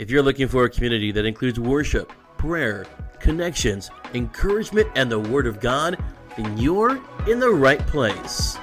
[0.00, 2.86] If you're looking for a community that includes worship, prayer,
[3.18, 6.02] connections, encouragement, and the Word of God,
[6.38, 8.56] then you're in the right place.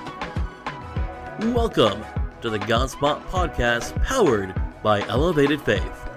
[1.42, 2.04] Welcome
[2.42, 6.10] to the Godspot Podcast, powered by Elevated Faith.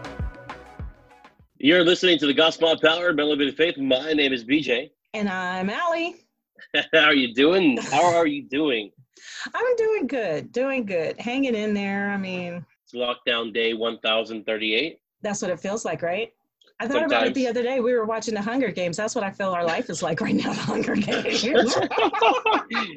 [1.59, 3.77] You're listening to the Godspot Powered by Elevated Faith.
[3.77, 4.89] My name is BJ.
[5.13, 6.17] And I'm Allie.
[6.95, 7.77] How are you doing?
[7.77, 8.91] How are you doing?
[9.55, 12.09] I'm doing good, doing good, hanging in there.
[12.09, 15.00] I mean, it's lockdown day 1038.
[15.23, 16.33] That's what it feels like, right?
[16.81, 17.13] I thought Sometimes.
[17.13, 17.81] about it the other day.
[17.81, 18.97] We were watching the Hunger Games.
[18.97, 20.53] That's what I feel our life is like right now.
[20.53, 21.45] The Hunger Games.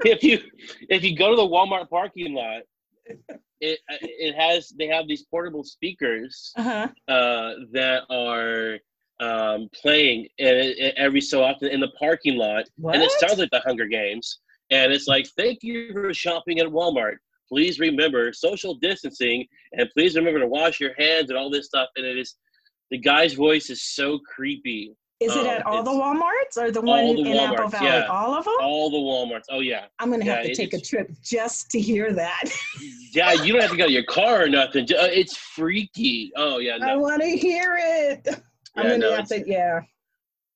[0.05, 0.39] if you
[0.89, 2.61] if you go to the Walmart parking lot,
[3.59, 6.87] it it has they have these portable speakers uh-huh.
[7.09, 8.79] uh, that are
[9.19, 12.95] um, playing every so often in the parking lot, what?
[12.95, 14.39] and it sounds like the Hunger Games.
[14.71, 17.17] And it's like, thank you for shopping at Walmart.
[17.53, 21.87] Please remember social distancing, and please remember to wash your hands and all this stuff.
[21.95, 22.35] And it is
[22.89, 24.95] the guy's voice is so creepy.
[25.19, 27.85] Is it at um, all the WalMarts or the one the in Apple Valley?
[27.85, 28.07] Yeah.
[28.07, 28.55] All of them?
[28.59, 29.43] All the WalMarts.
[29.51, 29.85] Oh yeah.
[29.99, 32.45] I'm gonna have to take a trip just to hear that.
[33.13, 34.85] yeah, you don't have to go to your car or nothing.
[34.85, 36.31] Uh, it's freaky.
[36.35, 36.77] Oh yeah.
[36.77, 36.87] No.
[36.87, 38.27] I want to hear it.
[38.75, 39.43] I'm gonna no, have to.
[39.45, 39.81] Yeah.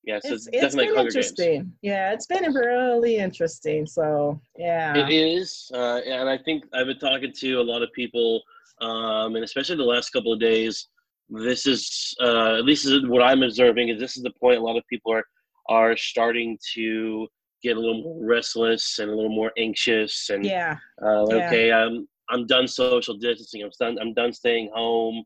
[0.08, 1.60] Yeah, so it's, it's, it's been interesting.
[1.60, 1.72] Games.
[1.82, 3.86] Yeah, it's been really interesting.
[3.86, 7.92] So yeah, it is, uh, and I think I've been talking to a lot of
[7.92, 8.42] people,
[8.80, 10.88] um, and especially the last couple of days
[11.30, 14.62] this is uh, at least is what I'm observing is this is the point a
[14.62, 15.24] lot of people are
[15.68, 17.28] are starting to
[17.62, 21.70] get a little more restless and a little more anxious and yeah, uh, okay.
[21.70, 25.22] I'm I'm done social distancing I'm done I'm done staying home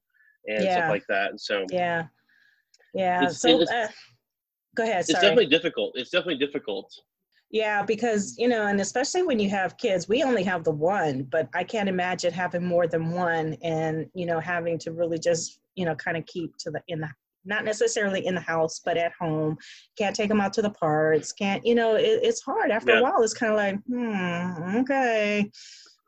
[0.48, 0.72] and yeah.
[0.72, 2.06] stuff like that and so yeah
[2.94, 3.86] yeah it's, so it's, uh,
[4.76, 5.14] go ahead sorry.
[5.14, 6.92] it's definitely difficult it's definitely difficult
[7.52, 11.24] yeah, because, you know, and especially when you have kids, we only have the one,
[11.24, 15.60] but I can't imagine having more than one and, you know, having to really just,
[15.74, 17.10] you know, kind of keep to the, in the,
[17.44, 19.58] not necessarily in the house, but at home.
[19.98, 21.30] Can't take them out to the parks.
[21.32, 22.70] Can't, you know, it, it's hard.
[22.70, 23.00] After yeah.
[23.00, 25.50] a while, it's kind of like, hmm, okay,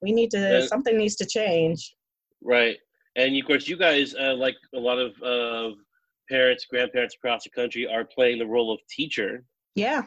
[0.00, 0.66] we need to, yeah.
[0.66, 1.94] something needs to change.
[2.42, 2.78] Right.
[3.16, 5.76] And of course, you guys, uh, like a lot of uh,
[6.28, 9.44] parents, grandparents across the country, are playing the role of teacher.
[9.74, 10.02] Yeah.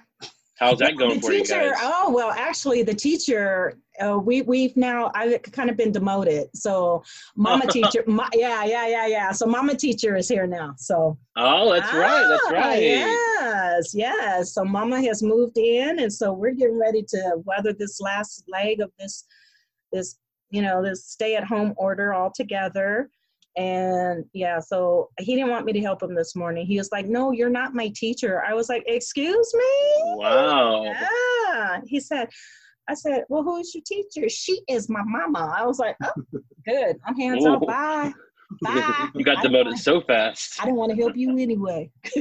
[0.57, 1.79] How's that going the for teacher, you guys?
[1.81, 6.47] Oh well, actually, the teacher uh, we we've now I've kind of been demoted.
[6.55, 7.03] So
[7.35, 9.31] mama teacher, yeah, yeah, yeah, yeah.
[9.31, 10.73] So mama teacher is here now.
[10.77, 12.81] So oh, that's ah, right, that's ah, right.
[12.81, 14.53] Yes, yes.
[14.53, 18.81] So mama has moved in, and so we're getting ready to weather this last leg
[18.81, 19.25] of this
[19.91, 20.17] this
[20.49, 23.11] you know this stay at home order all together.
[23.57, 26.67] And yeah, so he didn't want me to help him this morning.
[26.67, 28.43] He was like, No, you're not my teacher.
[28.47, 30.15] I was like, Excuse me?
[30.15, 30.83] Wow.
[30.83, 31.81] Yeah.
[31.87, 32.29] He said,
[32.87, 34.29] I said, Well, who is your teacher?
[34.29, 35.55] She is my mama.
[35.57, 36.11] I was like, Oh,
[36.67, 36.97] good.
[37.05, 37.65] I'm hands off.
[37.65, 38.13] Bye.
[38.61, 39.09] Bye.
[39.15, 40.61] You got demoted so fast.
[40.61, 41.89] I didn't want to help you anyway.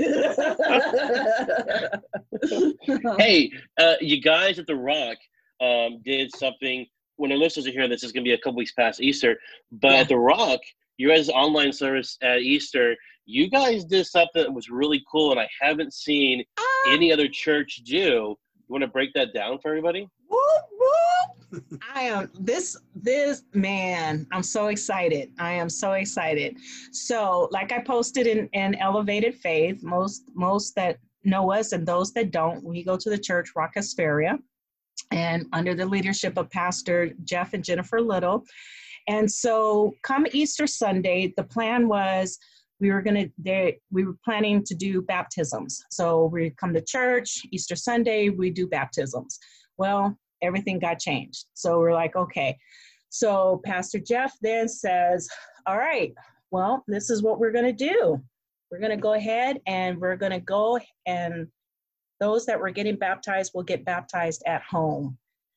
[3.18, 5.18] hey, uh, you guys at The Rock
[5.60, 6.86] um, did something.
[7.16, 9.38] When the listeners are hearing this, is going to be a couple weeks past Easter.
[9.70, 9.98] But yeah.
[9.98, 10.58] at The Rock,
[10.96, 12.96] you guys' online service at Easter,
[13.26, 17.28] you guys did something that was really cool, and I haven't seen uh, any other
[17.28, 18.36] church do.
[18.68, 20.08] You want to break that down for everybody?
[20.28, 20.40] Whoop,
[20.72, 21.80] whoop.
[21.94, 24.26] I am this this man.
[24.32, 25.32] I'm so excited.
[25.38, 26.56] I am so excited.
[26.92, 32.12] So, like I posted in in Elevated Faith, most most that know us and those
[32.12, 34.38] that don't, we go to the church Rock Hesperia,
[35.10, 38.44] and under the leadership of Pastor Jeff and Jennifer Little
[39.08, 42.38] and so, come Easter Sunday, the plan was
[42.80, 43.02] we were
[43.44, 45.82] to we were planning to do baptisms.
[45.90, 49.38] So we come to church Easter Sunday, we do baptisms.
[49.78, 51.46] Well, everything got changed.
[51.54, 52.58] So we're like, okay.
[53.08, 55.28] So Pastor Jeff then says,
[55.66, 56.12] "All right,
[56.50, 58.20] well, this is what we're to do.
[58.70, 61.46] We're to go ahead and we're to go and
[62.20, 65.16] those that were getting baptized will get baptized at home.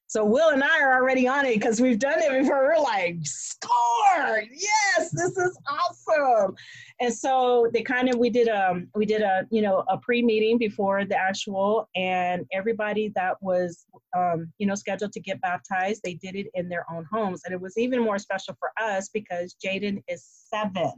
[0.10, 2.64] So Will and I are already on it because we've done it before.
[2.64, 4.42] We're like, score!
[4.52, 6.56] Yes, this is awesome.
[7.00, 10.00] And so they kind of we did a um, we did a you know a
[10.00, 13.86] pre meeting before the actual, and everybody that was
[14.18, 17.54] um, you know scheduled to get baptized, they did it in their own homes, and
[17.54, 20.92] it was even more special for us because Jaden is seven.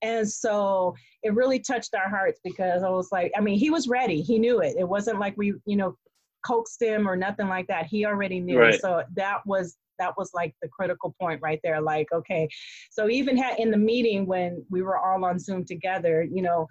[0.00, 3.88] And so it really touched our hearts because I was like, I mean, he was
[3.88, 4.22] ready.
[4.22, 4.76] He knew it.
[4.78, 5.98] It wasn't like we, you know,
[6.44, 7.86] coaxed him or nothing like that.
[7.86, 8.58] He already knew.
[8.58, 8.80] Right.
[8.80, 11.80] So that was that was like the critical point right there.
[11.80, 12.48] Like, okay.
[12.90, 16.68] So even had in the meeting when we were all on Zoom together, you know,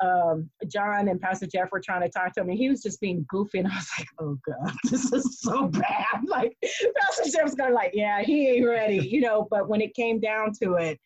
[0.00, 3.00] um, John and Pastor Jeff were trying to talk to him, and he was just
[3.00, 7.54] being goofy, and I was like, "Oh God, this is so bad." Like Pastor Jeff's
[7.54, 9.48] going like, "Yeah, he ain't ready," you know.
[9.50, 11.00] But when it came down to it,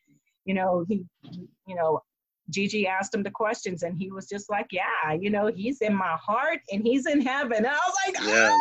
[0.45, 1.05] you know, he,
[1.67, 2.01] you know,
[2.51, 5.95] Gigi asked him the questions, and he was just like, "Yeah, you know, he's in
[5.95, 8.51] my heart and he's in heaven." And I was like, yeah.
[8.51, 8.61] Oh,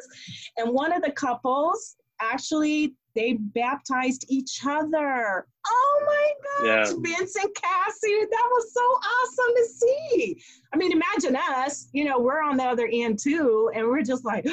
[0.00, 0.50] yes.
[0.56, 5.46] And one of the couples actually they baptized each other.
[5.66, 6.94] Oh my gosh, yeah.
[6.98, 10.42] Vince and Cassie, that was so awesome to see.
[10.72, 14.24] I mean, imagine us, you know, we're on the other end too, and we're just
[14.24, 14.46] like,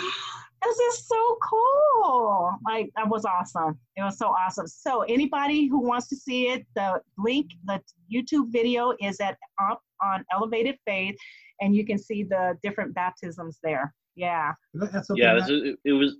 [0.61, 2.51] this is so cool.
[2.65, 3.77] Like that was awesome.
[3.95, 4.67] It was so awesome.
[4.67, 9.81] So anybody who wants to see it, the link, the YouTube video is at up
[10.03, 11.15] on Elevated Faith,
[11.61, 13.93] and you can see the different baptisms there.
[14.15, 14.53] Yeah.
[15.15, 16.15] Yeah, it, it was.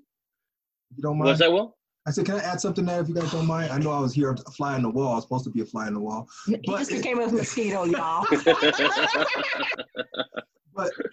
[0.95, 1.29] You don't mind?
[1.29, 1.75] Was that well?
[2.07, 3.71] I said, can I add something there if you guys don't mind?
[3.71, 5.11] I know I was here a fly on the wall.
[5.11, 6.27] I was supposed to be a fly on the wall.
[6.47, 8.25] But He just became a mosquito, y'all.
[8.31, 8.41] but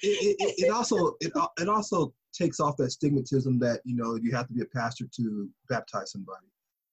[0.01, 4.33] it, it, it, also it, it also takes off that stigmatism that you know you
[4.33, 6.47] have to be a pastor to baptize somebody.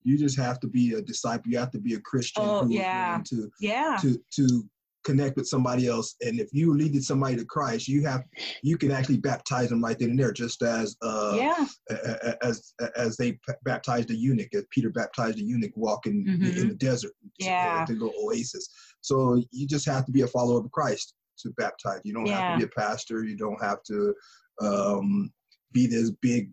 [0.03, 1.51] You just have to be a disciple.
[1.51, 2.43] You have to be a Christian.
[2.45, 3.21] Oh yeah.
[3.29, 3.97] To yeah.
[4.01, 4.63] To to
[5.03, 8.23] connect with somebody else, and if you leading somebody to Christ, you have
[8.61, 11.65] you can actually baptize them right then and there, just as uh, yeah.
[12.41, 16.57] as as they baptized the eunuch, as Peter baptized the eunuch walking mm-hmm.
[16.59, 17.13] in the desert.
[17.39, 17.85] Yeah.
[17.85, 18.69] To, to go oasis.
[19.01, 22.01] So you just have to be a follower of Christ to baptize.
[22.03, 22.39] You don't yeah.
[22.39, 23.23] have to be a pastor.
[23.23, 24.13] You don't have to
[24.61, 25.31] um,
[25.71, 26.49] be this big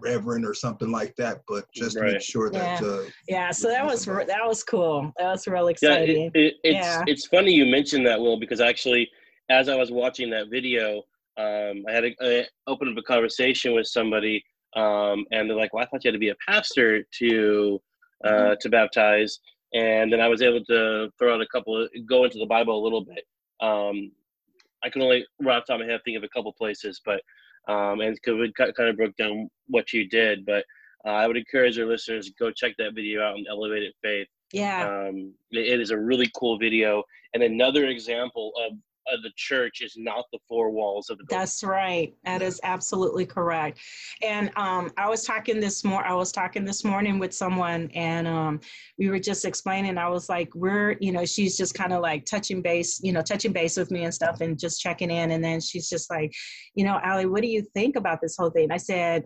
[0.00, 2.12] reverend or something like that, but just right.
[2.12, 2.80] make sure that.
[2.80, 2.88] Yeah.
[2.88, 3.50] Uh, yeah.
[3.50, 5.12] So that was that was cool.
[5.18, 6.30] That was real exciting.
[6.34, 7.04] Yeah, it, it, it's yeah.
[7.06, 9.08] it's funny you mentioned that, Will, because actually,
[9.50, 11.02] as I was watching that video,
[11.36, 14.44] um, I had a, I opened up a conversation with somebody,
[14.76, 17.80] um, and they're like, "Well, I thought you had to be a pastor to
[18.24, 18.54] uh, mm-hmm.
[18.60, 19.38] to baptize."
[19.74, 22.80] And then I was able to throw out a couple, of, go into the Bible
[22.80, 23.24] a little bit.
[23.60, 24.12] Um,
[24.84, 27.00] I can only right off the top of my head think of a couple places,
[27.04, 27.20] but
[27.68, 30.44] um, and we kind of broke down what you did.
[30.44, 30.64] But
[31.06, 34.28] uh, I would encourage our listeners to go check that video out on Elevated Faith.
[34.52, 37.02] Yeah, um, it is a really cool video
[37.34, 38.78] and another example of
[39.12, 41.40] of the church is not the four walls of the building.
[41.40, 42.14] That's right.
[42.24, 43.78] That is absolutely correct.
[44.22, 46.04] And um, I was talking this more.
[46.04, 48.60] I was talking this morning with someone, and um,
[48.98, 49.98] we were just explaining.
[49.98, 53.22] I was like, "We're, you know, she's just kind of like touching base, you know,
[53.22, 56.32] touching base with me and stuff, and just checking in." And then she's just like,
[56.74, 59.24] "You know, Allie, what do you think about this whole thing?" I said,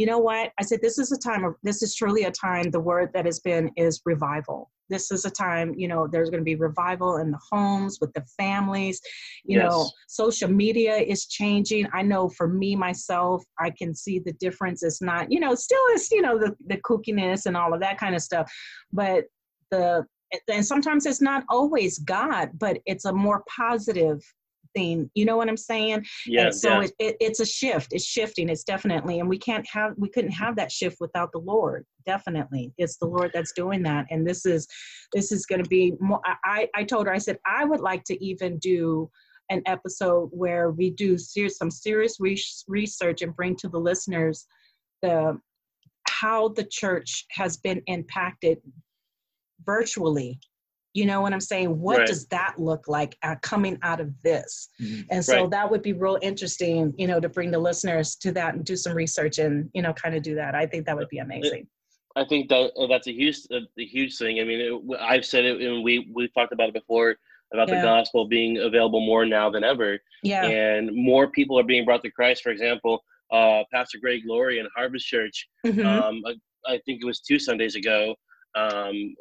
[0.00, 0.50] you know what?
[0.58, 3.26] I said, this is a time of, this is truly a time, the word that
[3.26, 4.70] has been is revival.
[4.88, 8.10] This is a time, you know, there's going to be revival in the homes with
[8.14, 8.98] the families.
[9.44, 9.70] You yes.
[9.70, 11.86] know, social media is changing.
[11.92, 14.82] I know for me, myself, I can see the difference.
[14.82, 17.98] It's not, you know, still is, you know, the, the kookiness and all of that
[17.98, 18.50] kind of stuff.
[18.94, 19.24] But
[19.70, 20.06] the,
[20.50, 24.22] and sometimes it's not always God, but it's a more positive
[24.74, 26.82] thing you know what i'm saying yeah and so yeah.
[26.82, 30.32] It, it, it's a shift it's shifting it's definitely and we can't have we couldn't
[30.32, 34.46] have that shift without the lord definitely it's the lord that's doing that and this
[34.46, 34.66] is
[35.12, 38.04] this is going to be more i i told her i said i would like
[38.04, 39.10] to even do
[39.50, 42.18] an episode where we do serious, some serious
[42.68, 44.46] research and bring to the listeners
[45.02, 45.38] the
[46.08, 48.58] how the church has been impacted
[49.64, 50.38] virtually
[50.92, 51.78] you know what I'm saying?
[51.78, 52.06] What right.
[52.06, 54.70] does that look like uh, coming out of this?
[54.80, 55.02] Mm-hmm.
[55.10, 55.50] And so right.
[55.50, 58.76] that would be real interesting, you know, to bring the listeners to that and do
[58.76, 60.54] some research and, you know, kind of do that.
[60.54, 61.66] I think that would be amazing.
[62.16, 64.40] I think that uh, that's a huge, a, a huge thing.
[64.40, 67.16] I mean, it, I've said it, and we we've talked about it before
[67.52, 67.76] about yeah.
[67.76, 69.98] the gospel being available more now than ever.
[70.24, 70.44] Yeah.
[70.44, 72.42] And more people are being brought to Christ.
[72.42, 75.48] For example, uh, Pastor Greg Laurie in Harvest Church.
[75.64, 75.86] Mm-hmm.
[75.86, 78.16] Um, I, I think it was two Sundays ago
[78.54, 79.14] um,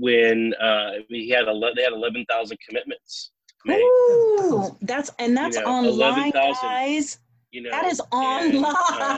[0.00, 3.32] when uh, he had ele- they had eleven thousand commitments.
[3.66, 3.80] Made.
[3.80, 7.18] Ooh, that's and that's you know, online, 11, guys.
[7.50, 8.64] You know, that is online.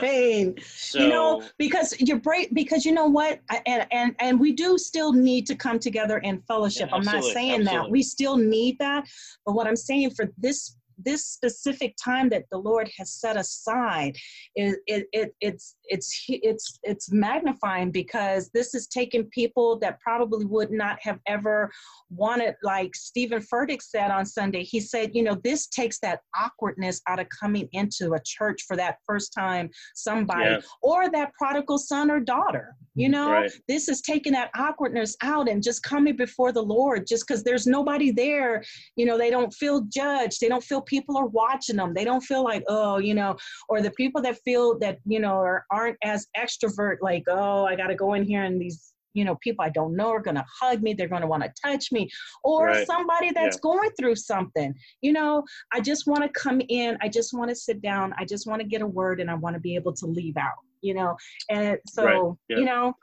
[0.03, 4.39] And, uh, so, you know, because you're break because you know what, and and and
[4.39, 6.89] we do still need to come together in fellowship.
[6.89, 7.87] Yeah, I'm not saying absolutely.
[7.87, 9.07] that we still need that,
[9.45, 14.15] but what I'm saying for this this specific time that the Lord has set aside,
[14.55, 20.45] it, it, it, it's, it's, it's, it's magnifying because this is taking people that probably
[20.45, 21.71] would not have ever
[22.09, 27.01] wanted, like Steven Furtick said on Sunday, he said, you know, this takes that awkwardness
[27.07, 32.09] out of coming into a church for that first time somebody or that prodigal son
[32.09, 32.75] or daughter.
[32.75, 33.01] Mm-hmm.
[33.01, 33.51] You know, right.
[33.67, 37.67] this is taking that awkwardness out and just coming before the Lord just because there's
[37.67, 38.63] nobody there.
[38.95, 40.41] You know, they don't feel judged.
[40.41, 41.93] They don't feel people are watching them.
[41.93, 43.37] They don't feel like, oh, you know,
[43.69, 47.75] or the people that feel that, you know, are, aren't as extrovert, like, oh, I
[47.75, 50.35] got to go in here and these you know people i don't know are going
[50.35, 52.07] to hug me they're going to want to touch me
[52.43, 52.85] or right.
[52.85, 53.61] somebody that's yeah.
[53.63, 57.55] going through something you know i just want to come in i just want to
[57.55, 59.93] sit down i just want to get a word and i want to be able
[59.93, 61.15] to leave out you know
[61.49, 62.35] and so right.
[62.49, 62.57] yeah.
[62.57, 62.93] you know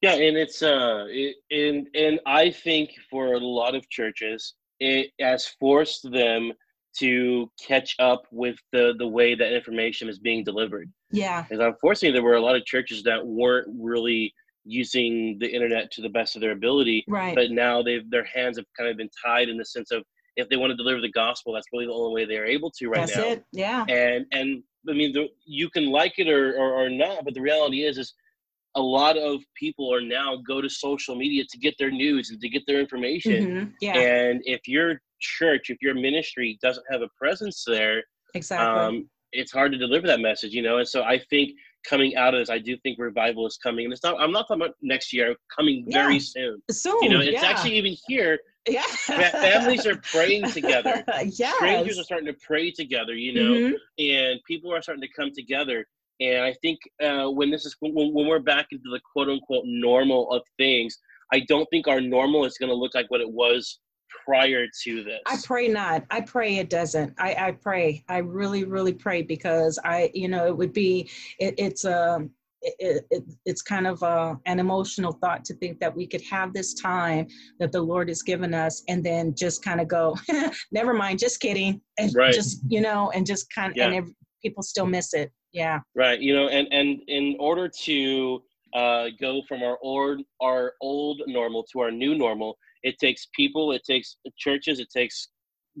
[0.00, 5.10] Yeah, and it's uh, it, and and I think for a lot of churches, it
[5.20, 6.52] has forced them
[6.98, 10.90] to catch up with the the way that information is being delivered.
[11.10, 14.32] Yeah, because unfortunately, there were a lot of churches that weren't really
[14.64, 17.04] using the internet to the best of their ability.
[17.08, 17.34] Right.
[17.34, 20.02] But now they've their hands have kind of been tied in the sense of
[20.36, 22.88] if they want to deliver the gospel, that's really the only way they're able to
[22.88, 23.22] right that's now.
[23.22, 23.44] That's it.
[23.52, 23.84] Yeah.
[23.88, 27.40] And and I mean, the, you can like it or, or or not, but the
[27.40, 28.14] reality is is
[28.74, 32.40] a lot of people are now go to social media to get their news and
[32.40, 33.32] to get their information.
[33.32, 33.70] Mm-hmm.
[33.80, 33.98] Yeah.
[33.98, 38.02] And if your church, if your ministry doesn't have a presence there,
[38.34, 38.98] exactly.
[38.98, 40.78] Um, it's hard to deliver that message, you know.
[40.78, 41.52] And so I think
[41.88, 44.20] coming out of this, I do think revival is coming, and it's not.
[44.20, 46.02] I'm not talking about next year, coming yeah.
[46.02, 46.62] very soon.
[46.70, 47.48] Soon, you know, it's yeah.
[47.48, 48.38] actually even here.
[48.68, 48.82] Yeah,
[49.30, 51.02] families are praying together.
[51.24, 51.54] yes.
[51.54, 53.14] strangers are starting to pray together.
[53.14, 54.04] You know, mm-hmm.
[54.04, 55.86] and people are starting to come together.
[56.20, 59.64] And I think uh, when this is when, when we're back into the quote unquote
[59.64, 60.98] normal of things,
[61.32, 63.78] I don't think our normal is going to look like what it was
[64.28, 65.20] prior to this.
[65.26, 66.04] I pray not.
[66.10, 67.14] I pray it doesn't.
[67.18, 68.04] I, I pray.
[68.08, 72.30] I really, really pray because I, you know, it would be, it, it's a, um,
[72.60, 76.22] it, it, it's kind of a, uh, an emotional thought to think that we could
[76.22, 77.26] have this time
[77.60, 80.16] that the Lord has given us and then just kind of go,
[80.72, 81.80] never mind, just kidding.
[81.98, 82.34] And right.
[82.34, 83.86] just, you know, and just kind of, yeah.
[83.86, 84.04] and if,
[84.42, 85.32] people still miss it.
[85.52, 85.80] Yeah.
[85.96, 86.20] Right.
[86.20, 88.42] You know, and, and in order to
[88.74, 92.56] uh, go from our old, our old normal to our new normal,
[92.88, 95.28] it takes people, it takes churches, it takes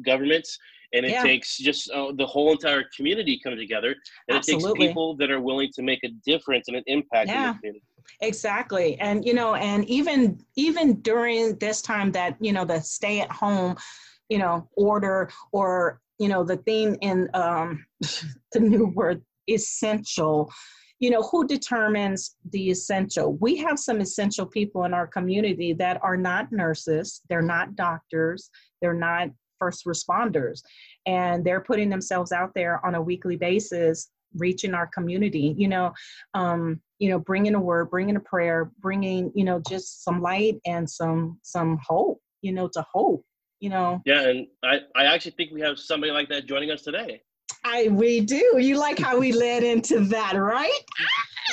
[0.04, 0.58] governments,
[0.92, 1.22] and it yeah.
[1.22, 3.94] takes just uh, the whole entire community coming together.
[4.28, 4.68] And Absolutely.
[4.68, 7.34] it takes people that are willing to make a difference and an impact yeah.
[7.34, 7.84] in the community.
[8.22, 8.98] Exactly.
[9.00, 13.30] And you know, and even even during this time that, you know, the stay at
[13.30, 13.76] home,
[14.28, 17.84] you know, order or, you know, the theme in um
[18.52, 20.50] the new word essential
[20.98, 23.36] you know who determines the essential?
[23.36, 28.50] We have some essential people in our community that are not nurses they're not doctors
[28.80, 29.28] they're not
[29.58, 30.62] first responders
[31.06, 35.92] and they're putting themselves out there on a weekly basis reaching our community you know
[36.34, 40.56] um you know bringing a word bringing a prayer bringing you know just some light
[40.66, 43.24] and some some hope you know to hope
[43.60, 44.00] you know?
[44.04, 47.22] Yeah and i i actually think we have somebody like that joining us today
[47.64, 48.58] I we do.
[48.58, 50.80] You like how we led into that, right?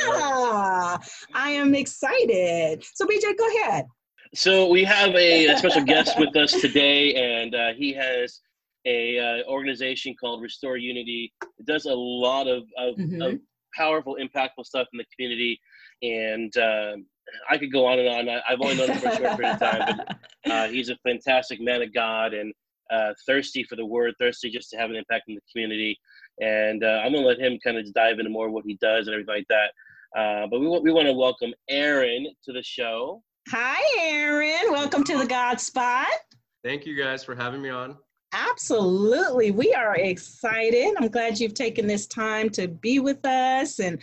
[0.08, 1.00] Ah,
[1.34, 2.84] I am excited.
[2.94, 3.86] So BJ, go ahead.
[4.34, 8.42] So we have a, a special guest with us today, and uh, he has
[8.86, 11.34] a uh, organization called Restore Unity.
[11.58, 13.22] It does a lot of, of, mm-hmm.
[13.22, 13.40] of
[13.76, 15.60] powerful, impactful stuff in the community,
[16.02, 16.98] and uh,
[17.50, 18.30] I could go on and on.
[18.30, 19.98] I, have only known him for a short period of time,
[20.44, 22.54] but uh, he's a fantastic man of God, and
[22.92, 25.98] uh, thirsty for the word, thirsty just to have an impact in the community.
[26.42, 29.14] And uh, I'm gonna let him kind of dive into more what he does and
[29.14, 29.72] everything like that.
[30.20, 33.22] Uh, but we want we want to welcome Aaron to the show.
[33.50, 34.72] Hi, Aaron.
[34.72, 36.06] Welcome to the Godspot.
[36.64, 37.98] Thank you guys for having me on.
[38.34, 39.52] Absolutely.
[39.52, 40.96] We are excited.
[40.98, 44.02] I'm glad you've taken this time to be with us and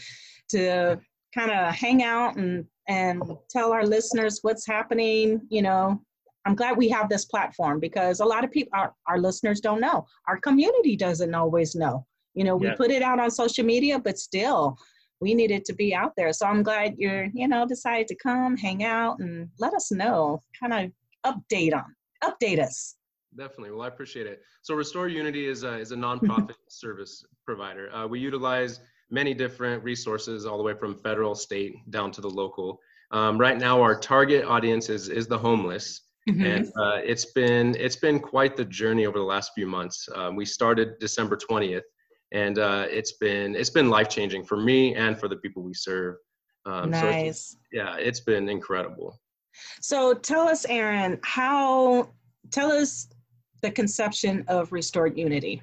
[0.50, 0.98] to
[1.34, 6.00] kind of hang out and and tell our listeners what's happening, you know,
[6.44, 9.80] I'm glad we have this platform because a lot of people, our, our listeners don't
[9.80, 10.06] know.
[10.28, 12.06] Our community doesn't always know.
[12.34, 12.74] You know, we yeah.
[12.74, 14.76] put it out on social media, but still,
[15.20, 16.32] we need it to be out there.
[16.32, 20.42] So I'm glad you're, you know, decided to come, hang out, and let us know,
[20.58, 20.92] kind
[21.24, 21.84] of update on,
[22.24, 22.96] update us.
[23.36, 23.70] Definitely.
[23.70, 24.42] Well, I appreciate it.
[24.62, 27.94] So Restore Unity is a, is a nonprofit service provider.
[27.94, 28.80] Uh, we utilize
[29.10, 32.80] many different resources all the way from federal, state, down to the local.
[33.12, 36.00] Um, right now, our target audience is, is the homeless.
[36.28, 36.44] Mm-hmm.
[36.44, 40.08] And uh, it's been it's been quite the journey over the last few months.
[40.14, 41.82] Um, we started December 20th,
[42.32, 45.74] and uh, it's been it's been life changing for me and for the people we
[45.74, 46.16] serve.
[46.64, 47.00] Um, nice.
[47.00, 49.20] So it's, yeah, it's been incredible.
[49.80, 52.10] So tell us, Aaron, how
[52.50, 53.08] tell us
[53.62, 55.62] the conception of restored unity.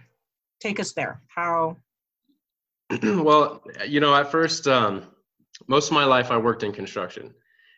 [0.59, 1.21] Take us there.
[1.27, 1.77] How?
[3.03, 5.03] well, you know, at first, um,
[5.67, 7.33] most of my life I worked in construction.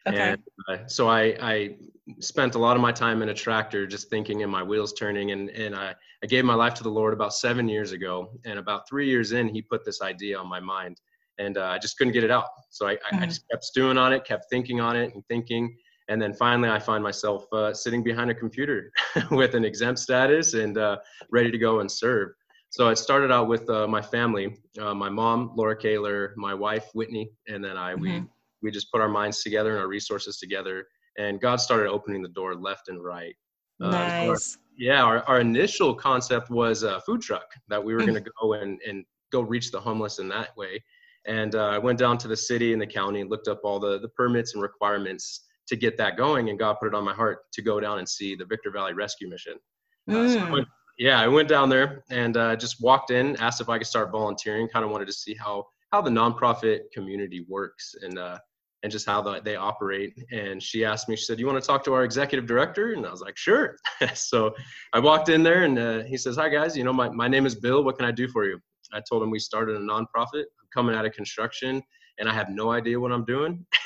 [0.07, 0.31] Okay.
[0.31, 1.75] And uh, so I, I
[2.19, 5.31] spent a lot of my time in a tractor just thinking and my wheels turning
[5.31, 5.93] and, and I,
[6.23, 9.31] I gave my life to the lord about seven years ago and about three years
[9.31, 10.99] in he put this idea on my mind
[11.37, 13.23] and uh, i just couldn't get it out so I, mm-hmm.
[13.23, 15.75] I, just kept stewing on it kept thinking on it and thinking
[16.09, 18.91] and then finally i find myself uh, sitting behind a computer
[19.31, 20.97] with an exempt status and uh,
[21.31, 22.29] ready to go and serve
[22.69, 26.89] so it started out with uh, my family uh, my mom laura kaler my wife
[26.93, 28.01] whitney and then i mm-hmm.
[28.01, 28.23] we
[28.61, 30.85] we just put our minds together and our resources together
[31.17, 33.35] and God started opening the door left and right.
[33.79, 34.27] Nice.
[34.27, 34.37] Uh, our,
[34.77, 38.53] yeah, our, our initial concept was a food truck that we were going to go
[38.53, 40.81] and, and go reach the homeless in that way.
[41.25, 43.79] And uh, I went down to the city and the county and looked up all
[43.79, 46.49] the, the permits and requirements to get that going.
[46.49, 48.93] And God put it on my heart to go down and see the Victor Valley
[48.93, 49.53] Rescue Mission.
[50.09, 50.15] Mm.
[50.15, 50.51] Uh, so I mm.
[50.51, 53.87] went, yeah, I went down there and uh, just walked in, asked if I could
[53.87, 54.67] start volunteering.
[54.67, 58.37] Kind of wanted to see how how the nonprofit community works and uh,
[58.83, 60.13] and just how the, they operate.
[60.31, 63.05] And she asked me, she said, "You want to talk to our executive director?" And
[63.05, 63.77] I was like, "Sure."
[64.13, 64.53] so
[64.93, 67.45] I walked in there, and uh, he says, "Hi guys, you know my my name
[67.45, 67.83] is Bill.
[67.83, 68.59] What can I do for you?"
[68.93, 70.43] I told him we started a nonprofit.
[70.43, 71.81] I'm coming out of construction,
[72.19, 73.65] and I have no idea what I'm doing.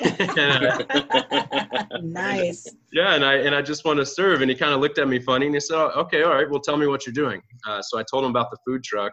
[2.02, 2.66] nice.
[2.92, 4.40] Yeah, and I and I just want to serve.
[4.40, 6.48] And he kind of looked at me funny, and he said, oh, "Okay, all right.
[6.50, 9.12] Well, tell me what you're doing." Uh, so I told him about the food truck,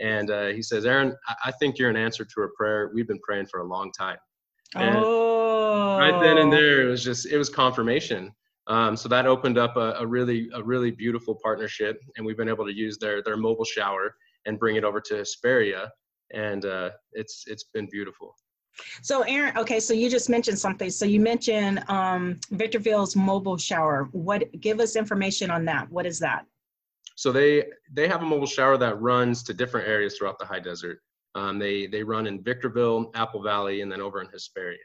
[0.00, 3.20] and uh, he says, "Aaron, I think you're an answer to a prayer we've been
[3.20, 4.18] praying for a long time."
[4.74, 5.98] And oh.
[5.98, 8.32] Right then and there, it was just it was confirmation.
[8.66, 12.48] Um, so that opened up a, a, really a really beautiful partnership, and we've been
[12.48, 14.14] able to use their their mobile shower
[14.46, 15.90] and bring it over to Hesperia,
[16.32, 18.34] and uh, it's it's been beautiful.
[19.02, 20.88] So Aaron, okay, so you just mentioned something.
[20.90, 24.08] So you mentioned um, Victorville's mobile shower.
[24.12, 24.44] What?
[24.60, 25.90] Give us information on that.
[25.90, 26.46] What is that?
[27.16, 30.60] So they they have a mobile shower that runs to different areas throughout the high
[30.60, 31.02] desert.
[31.34, 34.78] Um, they they run in Victorville, Apple Valley, and then over in Hesperia.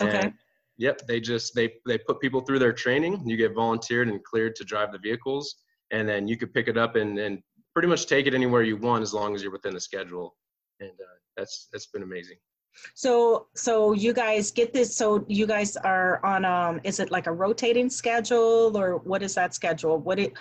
[0.00, 0.18] Okay.
[0.18, 0.32] And,
[0.78, 3.22] yep, they just they they put people through their training.
[3.28, 5.56] You get volunteered and cleared to drive the vehicles,
[5.90, 7.40] and then you could pick it up and and
[7.72, 10.34] pretty much take it anywhere you want as long as you're within the schedule.
[10.80, 12.36] And uh, that's that's been amazing.
[12.94, 14.96] So so you guys get this.
[14.96, 16.80] So you guys are on um.
[16.84, 19.98] Is it like a rotating schedule or what is that schedule?
[19.98, 20.32] What it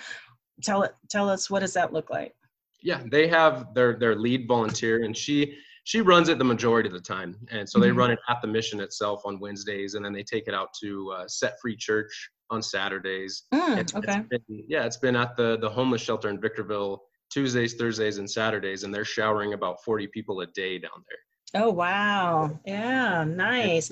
[0.64, 2.34] tell it tell us what does that look like?
[2.82, 6.94] Yeah, they have their their lead volunteer, and she she runs it the majority of
[6.94, 7.98] the time, and so they mm-hmm.
[8.00, 11.12] run it at the mission itself on Wednesdays, and then they take it out to
[11.12, 13.44] uh, Set Free Church on Saturdays.
[13.53, 14.20] Mm, it's, okay.
[14.32, 18.29] It's been, yeah, it's been at the the homeless shelter in Victorville Tuesdays, Thursdays, and
[18.29, 21.62] Saturdays, and they're showering about 40 people a day down there.
[21.63, 22.60] Oh wow!
[22.65, 23.91] Yeah, nice.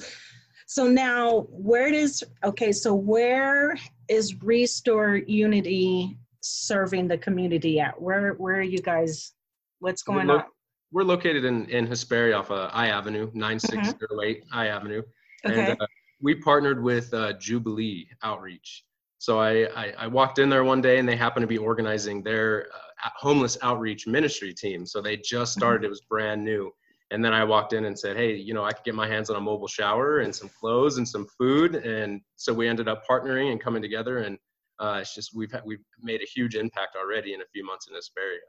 [0.66, 2.72] So now, where does okay?
[2.72, 3.76] So where
[4.08, 8.00] is Restore Unity serving the community at?
[8.00, 9.34] Where where are you guys?
[9.80, 10.46] What's going we're lo- on?
[10.92, 15.02] We're located in in Hesperia off of I Avenue, nine six zero eight I Avenue,
[15.46, 15.72] okay.
[15.72, 15.88] and uh,
[16.22, 18.84] we partnered with uh, Jubilee Outreach.
[19.18, 22.24] So I, I, I walked in there one day and they happened to be organizing
[22.24, 24.86] their uh, homeless outreach ministry team.
[24.86, 25.60] So they just mm-hmm.
[25.60, 25.86] started; mm-hmm.
[25.86, 26.72] it was brand new.
[27.12, 29.30] And then I walked in and said, "Hey, you know, I could get my hands
[29.30, 33.04] on a mobile shower and some clothes and some food." And so we ended up
[33.10, 34.38] partnering and coming together and
[34.84, 37.88] uh, it's just we've had, we've made a huge impact already in a few months
[37.88, 38.40] in this area.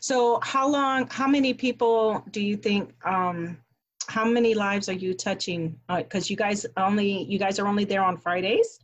[0.00, 1.08] So how long?
[1.10, 2.92] How many people do you think?
[3.06, 3.56] Um,
[4.08, 5.78] how many lives are you touching?
[5.88, 8.80] Because uh, you guys only you guys are only there on Fridays.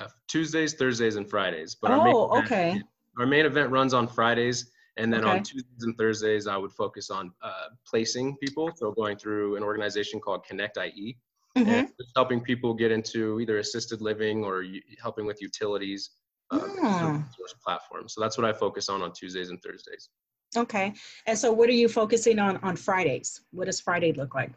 [0.00, 1.76] Uh, Tuesdays, Thursdays, and Fridays.
[1.80, 2.70] But oh, our okay.
[2.70, 2.84] Event,
[3.18, 5.30] our main event runs on Fridays, and then okay.
[5.30, 8.72] on Tuesdays and Thursdays, I would focus on uh, placing people.
[8.74, 11.18] So going through an organization called Connect IE,
[11.56, 11.68] mm-hmm.
[11.70, 14.64] and helping people get into either assisted living or
[15.00, 16.10] helping with utilities
[16.50, 17.24] uh, mm.
[17.64, 18.08] platform.
[18.08, 20.10] So that's what I focus on on Tuesdays and Thursdays.
[20.56, 20.92] Okay.
[21.26, 23.40] And so what are you focusing on on Fridays?
[23.50, 24.52] What does Friday look like?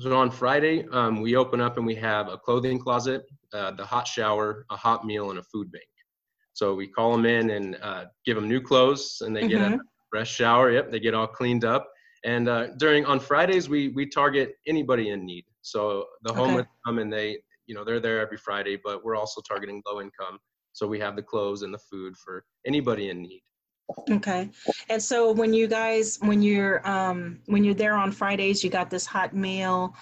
[0.00, 3.84] So on Friday, um, we open up and we have a clothing closet, uh, the
[3.84, 5.84] hot shower, a hot meal, and a food bank.
[6.52, 9.48] So we call them in and uh, give them new clothes, and they mm-hmm.
[9.48, 9.80] get a mm-hmm.
[10.10, 10.72] fresh shower.
[10.72, 11.88] Yep, they get all cleaned up.
[12.24, 15.44] And uh, during on Fridays, we we target anybody in need.
[15.60, 16.40] So the okay.
[16.40, 20.00] homeless come and they, you know, they're there every Friday, but we're also targeting low
[20.00, 20.38] income.
[20.72, 23.42] So we have the clothes and the food for anybody in need.
[24.10, 24.50] Okay.
[24.88, 28.90] And so when you guys, when you're, um, when you're there on Fridays, you got
[28.90, 29.94] this hot meal,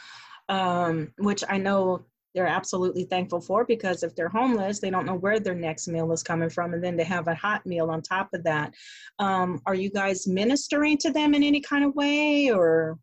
[0.48, 2.04] um, which I know
[2.34, 6.12] they're absolutely thankful for because if they're homeless, they don't know where their next meal
[6.12, 6.72] is coming from.
[6.74, 8.72] And then to have a hot meal on top of that.
[9.18, 12.98] Um, are you guys ministering to them in any kind of way or?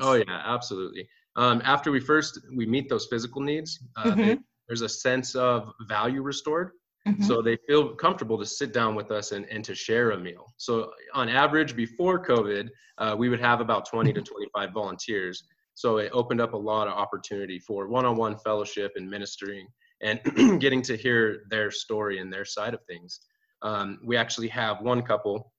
[0.00, 4.20] Oh yeah, absolutely um, after we first we meet those physical needs uh, mm-hmm.
[4.20, 4.38] they,
[4.68, 6.72] there's a sense of value restored
[7.06, 7.22] mm-hmm.
[7.22, 10.52] so they feel comfortable to sit down with us and, and to share a meal
[10.56, 15.44] so on average before covid uh, we would have about 20 to 25 volunteers
[15.76, 19.68] so it opened up a lot of opportunity for one-on-one fellowship and ministering
[20.02, 20.20] and
[20.60, 23.20] getting to hear their story and their side of things
[23.62, 25.52] um, we actually have one couple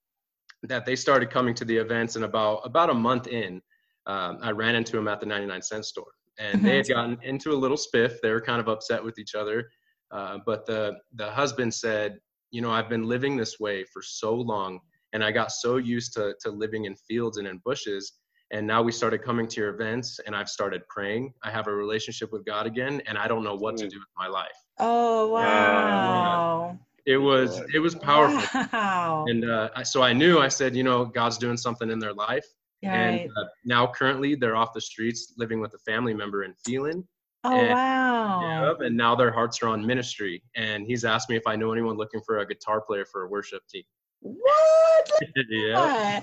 [0.63, 3.61] that they started coming to the events and about about a month in
[4.07, 7.51] um, I ran into him at the 99 cent store and they had gotten into
[7.51, 8.21] a little spiff.
[8.21, 9.69] They were kind of upset with each other.
[10.11, 12.19] Uh, but the, the husband said,
[12.51, 14.79] you know, I've been living this way for so long
[15.13, 18.13] and I got so used to, to living in fields and in bushes.
[18.51, 21.33] And now we started coming to your events and I've started praying.
[21.43, 23.89] I have a relationship with God again and I don't know what to mm.
[23.89, 24.55] do with my life.
[24.79, 26.77] Oh, wow.
[27.05, 28.61] it was, it was powerful.
[28.71, 29.25] Wow.
[29.27, 32.45] And uh, so I knew, I said, you know, God's doing something in their life
[32.83, 32.91] Right.
[32.93, 37.07] And uh, now currently they're off the streets living with a family member in Phelan.
[37.43, 38.75] Oh and, wow!
[38.79, 40.43] and now their hearts are on ministry.
[40.55, 43.29] And he's asked me if I know anyone looking for a guitar player for a
[43.29, 43.83] worship team.
[44.21, 45.11] What?
[45.49, 46.21] yeah.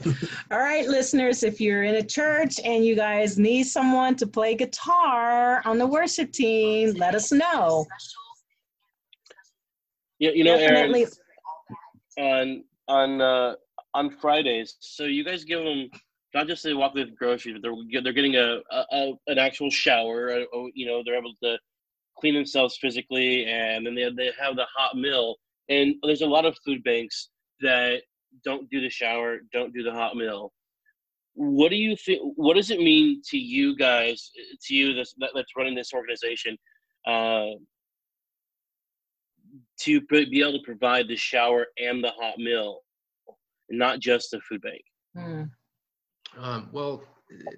[0.51, 4.55] All right, listeners, if you're in a church and you guys need someone to play
[4.55, 7.87] guitar on the worship team, let us know.
[10.19, 11.07] Yeah, you know, Definitely.
[12.17, 13.55] Aaron, on on uh,
[13.95, 15.89] on Fridays, so you guys give them
[16.35, 20.29] not just they walk with groceries, but they're they're getting a, a an actual shower.
[20.29, 21.59] A, a, you know, they're able to
[22.19, 25.37] clean themselves physically, and then they they have the hot meal.
[25.69, 28.03] And there's a lot of food banks that
[28.45, 30.53] don't do the shower, don't do the hot meal.
[31.35, 32.21] What do you think?
[32.37, 34.31] What does it mean to you guys,
[34.67, 36.57] to you that's, that's running this organization,
[37.07, 37.57] uh,
[39.81, 42.81] to be able to provide the shower and the hot meal,
[43.69, 44.83] not just the food bank?
[45.17, 45.51] Mm.
[46.39, 47.03] Um, well,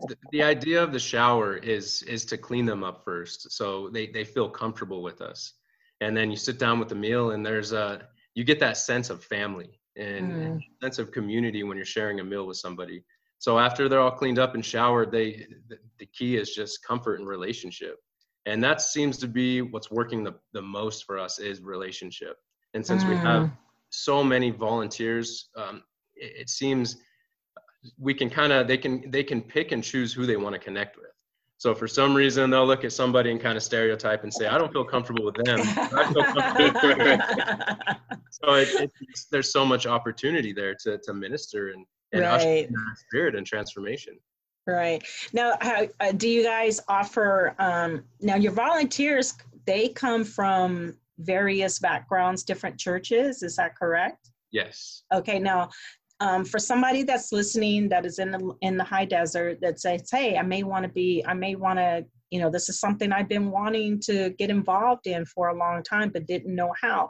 [0.09, 4.07] the, the, idea of the shower is is to clean them up first, so they
[4.07, 5.53] they feel comfortable with us,
[6.01, 9.11] and then you sit down with the meal, and there's a you get that sense
[9.11, 10.61] of family and mm.
[10.83, 13.03] sense of community when you're sharing a meal with somebody.
[13.39, 17.21] So after they're all cleaned up and showered, they the, the key is just comfort
[17.21, 17.97] and relationship,
[18.47, 22.37] and that seems to be what's working the the most for us is relationship.
[22.75, 23.11] And since mm.
[23.11, 23.53] we have mm.
[23.91, 25.83] so many volunteers, um,
[26.15, 26.97] it, it seems
[27.99, 30.59] we can kind of they can they can pick and choose who they want to
[30.59, 31.07] connect with.
[31.59, 34.59] So for some reason they'll look at somebody and kind of stereotype and say, I
[34.59, 35.59] don't feel comfortable with them.
[35.63, 36.43] Comfortable
[38.31, 38.91] so it,
[39.31, 42.69] there's so much opportunity there to to minister and, and right.
[43.07, 44.19] spirit and transformation.
[44.67, 47.55] Right now, how uh, do you guys offer?
[47.59, 49.33] Um, now your volunteers
[49.67, 53.43] they come from various backgrounds, different churches.
[53.43, 54.31] Is that correct?
[54.53, 55.03] Yes.
[55.13, 55.39] Okay.
[55.39, 55.71] Now,
[56.21, 60.09] um, for somebody that's listening that is in the in the high desert that says
[60.11, 63.13] hey i may want to be i may want to you know this is something
[63.13, 67.09] i've been wanting to get involved in for a long time but didn't know how.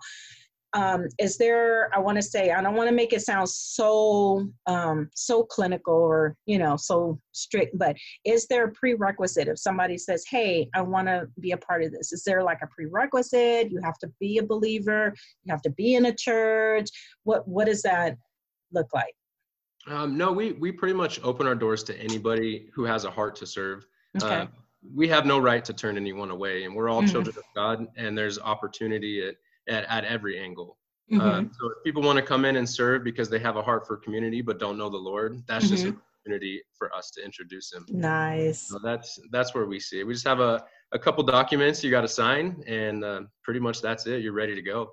[0.73, 4.47] Um, is there i want to say i don't want to make it sound so
[4.67, 9.97] um, so clinical or you know so strict but is there a prerequisite if somebody
[9.97, 13.71] says hey i want to be a part of this is there like a prerequisite?
[13.71, 15.15] You have to be a believer
[15.45, 16.89] you have to be in a church.
[17.23, 18.19] What what is that
[18.77, 19.15] look like?
[19.89, 23.37] Um, no, we we pretty much open our doors to anybody who has a heart
[23.37, 23.87] to serve.
[24.23, 24.35] Okay.
[24.35, 24.47] Uh,
[24.95, 27.11] we have no right to turn anyone away, and we're all mm-hmm.
[27.11, 29.37] children of God, and there's opportunity at
[29.69, 30.79] at, at every angle.
[31.13, 31.47] Uh, mm-hmm.
[31.47, 33.87] Uh, so if people want to come in and serve because they have a heart
[33.87, 35.75] for community but don't know the Lord, that's mm-hmm.
[35.75, 37.87] just an opportunity for us to introduce them.
[37.89, 38.63] Nice.
[38.69, 40.07] So that's that's where we see it.
[40.07, 43.81] We just have a a couple documents you got to sign, and uh, pretty much
[43.81, 44.23] that's it.
[44.23, 44.91] You're ready to go.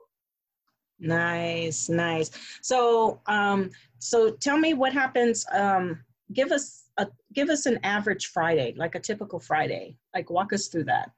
[1.04, 2.32] Nice, nice.
[2.62, 5.46] So, um, so tell me what happens.
[5.52, 6.00] Um,
[6.32, 9.98] give us a give us an average Friday, like a typical Friday.
[10.16, 11.12] Like walk us through that.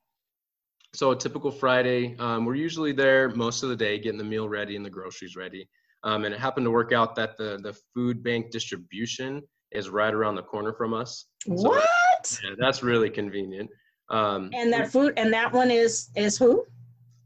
[0.94, 4.48] So a typical Friday, um, we're usually there most of the day, getting the meal
[4.48, 5.68] ready and the groceries ready.
[6.04, 10.14] Um, and it happened to work out that the the food bank distribution is right
[10.14, 11.26] around the corner from us.
[11.46, 12.40] So what?
[12.44, 13.70] Yeah, that's really convenient.
[14.10, 16.66] Um, and that food and that one is is who?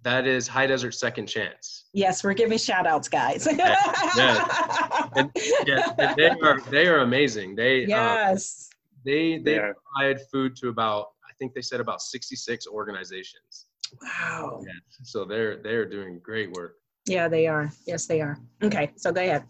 [0.03, 1.85] That is High Desert Second Chance.
[1.93, 3.47] Yes, we're giving shout outs, guys.
[3.57, 5.09] yeah.
[5.15, 5.31] And,
[5.65, 7.55] yeah, and they are they are amazing.
[7.55, 8.69] They um, yes.
[9.03, 9.71] they they yeah.
[9.97, 13.67] provide food to about I think they said about 66 organizations.
[14.01, 14.61] Wow.
[14.65, 14.71] Yeah.
[15.03, 16.75] So they're they're doing great work.
[17.05, 17.71] Yeah, they are.
[17.87, 18.37] Yes, they are.
[18.63, 19.43] Okay, so go ahead.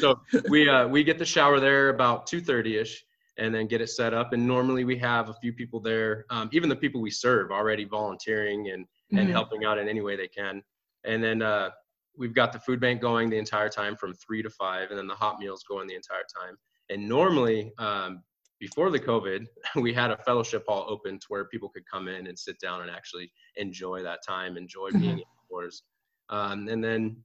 [0.00, 3.04] so we uh, we get the shower there about 2:30 ish,
[3.38, 4.32] and then get it set up.
[4.32, 7.84] And normally we have a few people there, um, even the people we serve already
[7.84, 9.30] volunteering and and mm-hmm.
[9.32, 10.62] helping out in any way they can.
[11.04, 11.70] And then uh,
[12.16, 15.06] we've got the food bank going the entire time from three to five, and then
[15.06, 16.56] the hot meals going the entire time.
[16.90, 18.22] And normally, um,
[18.60, 22.26] before the COVID, we had a fellowship hall open to where people could come in
[22.26, 25.00] and sit down and actually enjoy that time, enjoy mm-hmm.
[25.00, 25.82] being indoors.
[26.30, 27.16] Um, and then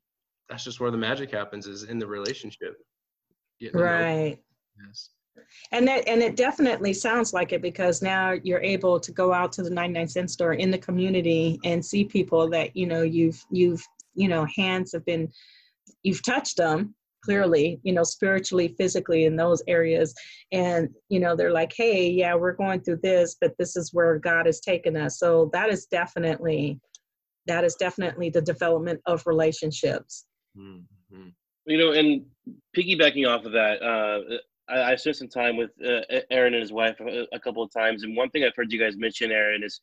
[0.50, 2.76] that's just where the magic happens is in the relationship.
[3.74, 4.40] Right.
[4.86, 5.10] Yes
[5.72, 9.52] and that and it definitely sounds like it because now you're able to go out
[9.54, 13.44] to the 99 cent store in the community and see people that you know you've
[13.52, 15.30] you've you know hands have been
[16.04, 20.14] you've touched them clearly you know spiritually physically in those areas.
[20.52, 24.18] And you know they're like hey yeah we're going through this but this is where
[24.20, 25.20] god has taken us.
[25.20, 26.80] So that is definitely
[27.48, 30.26] that is definitely the development of relationships.
[30.58, 31.30] Mm-hmm.
[31.68, 32.26] you know and
[32.76, 34.38] piggybacking off of that uh
[34.70, 36.02] I, spent some time with uh,
[36.32, 38.80] Aaron and his wife a, a, couple of times, and one thing I've heard you
[38.80, 39.82] guys mention, Aaron, is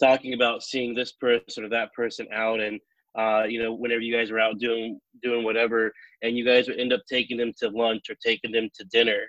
[0.00, 2.80] talking about seeing this person or that person out, and
[3.18, 6.78] uh, you know, whenever you guys are out doing doing whatever, and you guys would
[6.78, 9.22] end up taking them to lunch or taking them to dinner.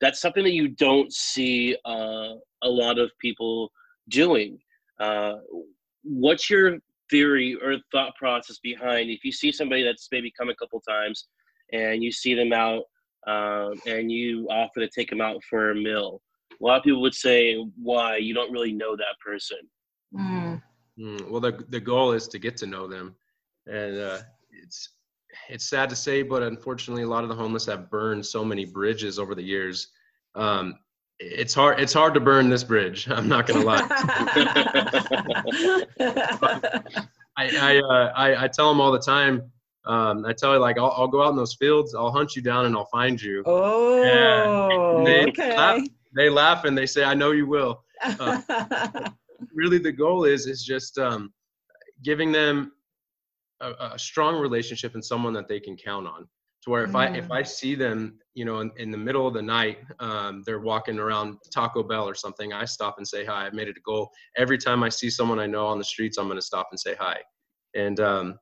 [0.00, 3.70] that's something that you don't see uh, a lot of people
[4.08, 4.58] doing.
[5.00, 5.36] Uh,
[6.02, 6.78] what's your
[7.10, 11.28] theory or thought process behind if you see somebody that's maybe come a couple times
[11.72, 12.82] and you see them out
[13.26, 16.20] um, and you offer to take them out for a meal?
[16.60, 18.16] A lot of people would say, "Why?
[18.16, 19.58] You don't really know that person."
[20.14, 20.62] Mm.
[20.98, 23.14] Mm, well, the the goal is to get to know them,
[23.66, 24.18] and uh,
[24.50, 24.90] it's
[25.48, 28.64] it's sad to say, but unfortunately, a lot of the homeless have burned so many
[28.64, 29.88] bridges over the years.
[30.34, 30.78] Um,
[31.18, 31.80] it's hard.
[31.80, 33.08] It's hard to burn this bridge.
[33.10, 33.82] I'm not gonna lie.
[37.36, 39.50] I I, uh, I, I tell them all the time.
[39.86, 41.94] Um, I tell you, like, I'll, I'll, go out in those fields.
[41.94, 43.44] I'll hunt you down and I'll find you.
[43.46, 45.56] Oh, they okay.
[45.56, 45.82] Laugh,
[46.16, 48.40] they laugh and they say, "I know you will." Uh,
[49.54, 51.32] really, the goal is is just um,
[52.02, 52.72] giving them
[53.60, 56.26] a, a, strong relationship and someone that they can count on
[56.62, 56.96] to where if mm.
[56.96, 60.42] i if i see them you know in, in the middle of the night um,
[60.44, 63.76] they're walking around taco bell or something i stop and say hi i've made it
[63.76, 66.44] a goal every time i see someone i know on the streets i'm going to
[66.44, 67.16] stop and say hi
[67.74, 68.38] and um,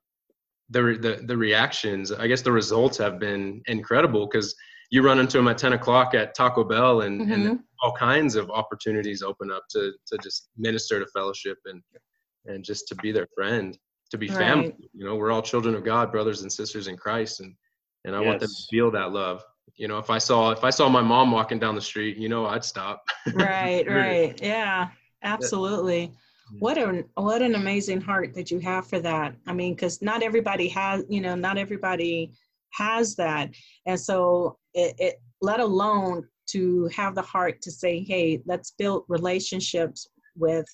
[0.70, 4.54] the, the the reactions i guess the results have been incredible because
[4.90, 7.32] you run into them at 10 o'clock at taco bell and, mm-hmm.
[7.32, 11.82] and all kinds of opportunities open up to to just minister to fellowship and
[12.46, 13.78] and just to be their friend
[14.14, 14.38] to be right.
[14.38, 14.74] family.
[14.92, 17.54] You know, we're all children of God, brothers and sisters in Christ, and
[18.04, 18.26] and I yes.
[18.26, 19.42] want them to feel that love.
[19.76, 22.28] You know, if I saw if I saw my mom walking down the street, you
[22.28, 23.02] know, I'd stop.
[23.34, 24.88] right, right, yeah,
[25.22, 26.12] absolutely.
[26.58, 29.34] What an what an amazing heart that you have for that.
[29.46, 32.32] I mean, because not everybody has, you know, not everybody
[32.72, 33.50] has that,
[33.86, 39.04] and so it, it let alone to have the heart to say, hey, let's build
[39.08, 40.66] relationships with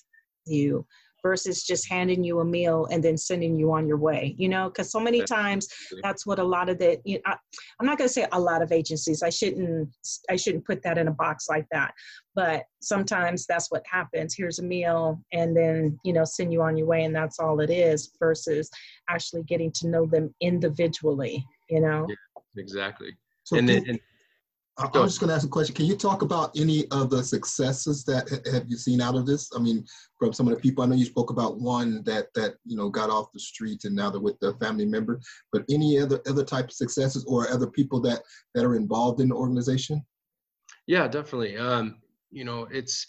[0.45, 0.85] you
[1.21, 4.69] versus just handing you a meal and then sending you on your way you know?
[4.69, 5.67] Because so many times
[6.03, 7.35] that's what a lot of the you know, I,
[7.79, 9.89] i'm not going to say a lot of agencies i shouldn't
[10.29, 11.93] i shouldn't put that in a box like that.
[12.33, 16.77] But sometimes that's what happens here's a meal and then you know send you on
[16.77, 18.69] your way and that's all it is versus
[19.09, 22.05] actually getting to know them individually you know?
[22.07, 23.11] Yeah, exactly.
[23.43, 23.99] So and, then, and
[24.77, 25.75] I, was just going to ask a question.
[25.75, 29.51] Can you talk about any of the successes that have you seen out of this?
[29.55, 29.85] I mean,
[30.17, 32.89] from some of the people I know you spoke about one that that you know
[32.89, 35.19] got off the streets and now they're with the family member.
[35.51, 38.21] But any other other type of successes or other people that
[38.55, 40.03] that are involved in the organization?
[40.87, 41.57] Yeah, definitely.
[41.57, 41.97] Um,
[42.31, 43.05] you know, it's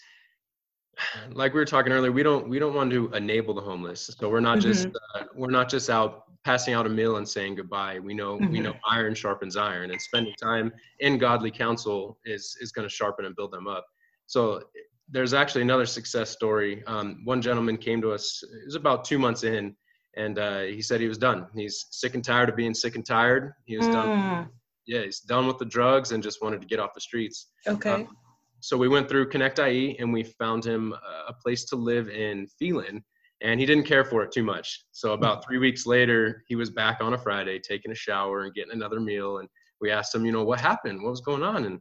[1.31, 2.11] like we were talking earlier.
[2.11, 4.15] We don't we don't want to enable the homeless.
[4.19, 4.71] So we're not mm-hmm.
[4.71, 7.99] just uh, we're not just out passing out a meal and saying goodbye.
[7.99, 8.51] We know mm-hmm.
[8.51, 12.93] we know iron sharpens iron, and spending time in godly counsel is is going to
[12.93, 13.85] sharpen and build them up.
[14.27, 14.61] So
[15.09, 16.83] there's actually another success story.
[16.87, 18.43] Um, one gentleman came to us.
[18.43, 19.75] It was about two months in,
[20.17, 21.47] and uh, he said he was done.
[21.55, 23.53] He's sick and tired of being sick and tired.
[23.65, 23.93] He was mm.
[23.93, 24.49] done.
[24.85, 27.51] Yeah, he's done with the drugs and just wanted to get off the streets.
[27.65, 27.89] Okay.
[27.89, 28.17] Um,
[28.59, 30.93] so we went through Connect IE and we found him
[31.27, 33.03] a place to live in Phelan
[33.43, 34.85] and he didn't care for it too much.
[34.93, 38.53] So about three weeks later, he was back on a Friday, taking a shower and
[38.53, 39.39] getting another meal.
[39.39, 39.49] And
[39.81, 41.03] we asked him, you know, what happened?
[41.03, 41.65] What was going on?
[41.65, 41.79] And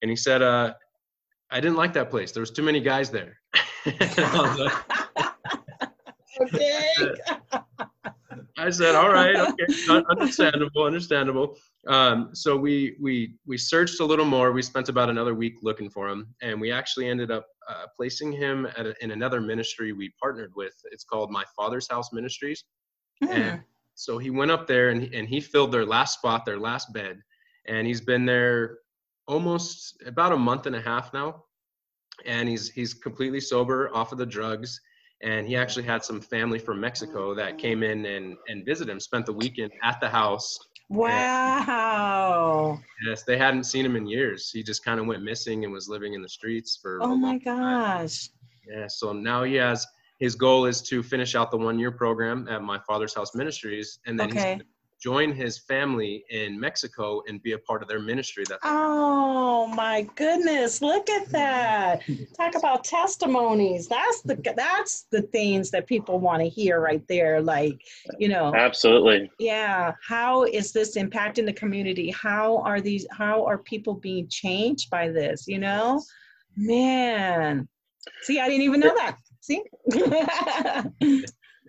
[0.00, 0.72] and he said, uh,
[1.50, 2.32] I didn't like that place.
[2.32, 3.36] There was too many guys there.
[6.40, 6.92] okay.
[8.62, 11.56] I said, all right, okay, understandable, understandable.
[11.88, 14.52] Um, so we we we searched a little more.
[14.52, 18.30] We spent about another week looking for him, and we actually ended up uh, placing
[18.30, 20.74] him a, in another ministry we partnered with.
[20.92, 22.62] It's called My Father's House Ministries,
[23.22, 23.30] mm.
[23.30, 23.62] and
[23.96, 27.20] so he went up there and and he filled their last spot, their last bed,
[27.66, 28.78] and he's been there
[29.26, 31.42] almost about a month and a half now,
[32.26, 34.80] and he's he's completely sober, off of the drugs
[35.22, 39.00] and he actually had some family from Mexico that came in and and visited him,
[39.00, 40.58] spent the weekend at the house,
[40.92, 42.78] Wow.
[43.00, 44.50] And, yes, they hadn't seen him in years.
[44.50, 47.02] He just kind of went missing and was living in the streets for.
[47.02, 48.28] Oh my gosh.
[48.28, 48.36] Time.
[48.68, 49.86] Yeah, so now he has
[50.20, 53.98] his goal is to finish out the one year program at my father's house ministries
[54.06, 54.54] and then okay.
[54.54, 54.62] he's
[55.02, 58.44] join his family in Mexico and be a part of their ministry.
[58.48, 60.80] That oh my goodness!
[60.80, 62.00] Look at that.
[62.38, 63.88] Talk about testimonies.
[63.88, 67.42] That's the that's the things that people want to hear right there.
[67.42, 67.78] Like
[68.18, 69.30] you know, absolutely.
[69.38, 69.92] Yeah.
[70.02, 72.10] How is this impacting the community?
[72.10, 73.06] How are these?
[73.10, 75.46] How are people being changed by this?
[75.46, 76.02] You know,
[76.56, 77.68] man.
[78.22, 79.18] See, I didn't even know that.
[79.40, 79.62] See.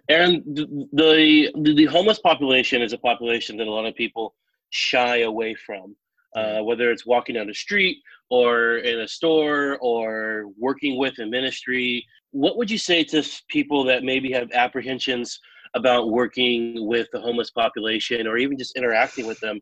[0.09, 4.35] Aaron, the, the, the homeless population is a population that a lot of people
[4.69, 5.95] shy away from,
[6.35, 7.97] uh, whether it's walking down the street
[8.29, 12.05] or in a store or working with a ministry.
[12.31, 15.39] What would you say to people that maybe have apprehensions
[15.75, 19.59] about working with the homeless population or even just interacting with them?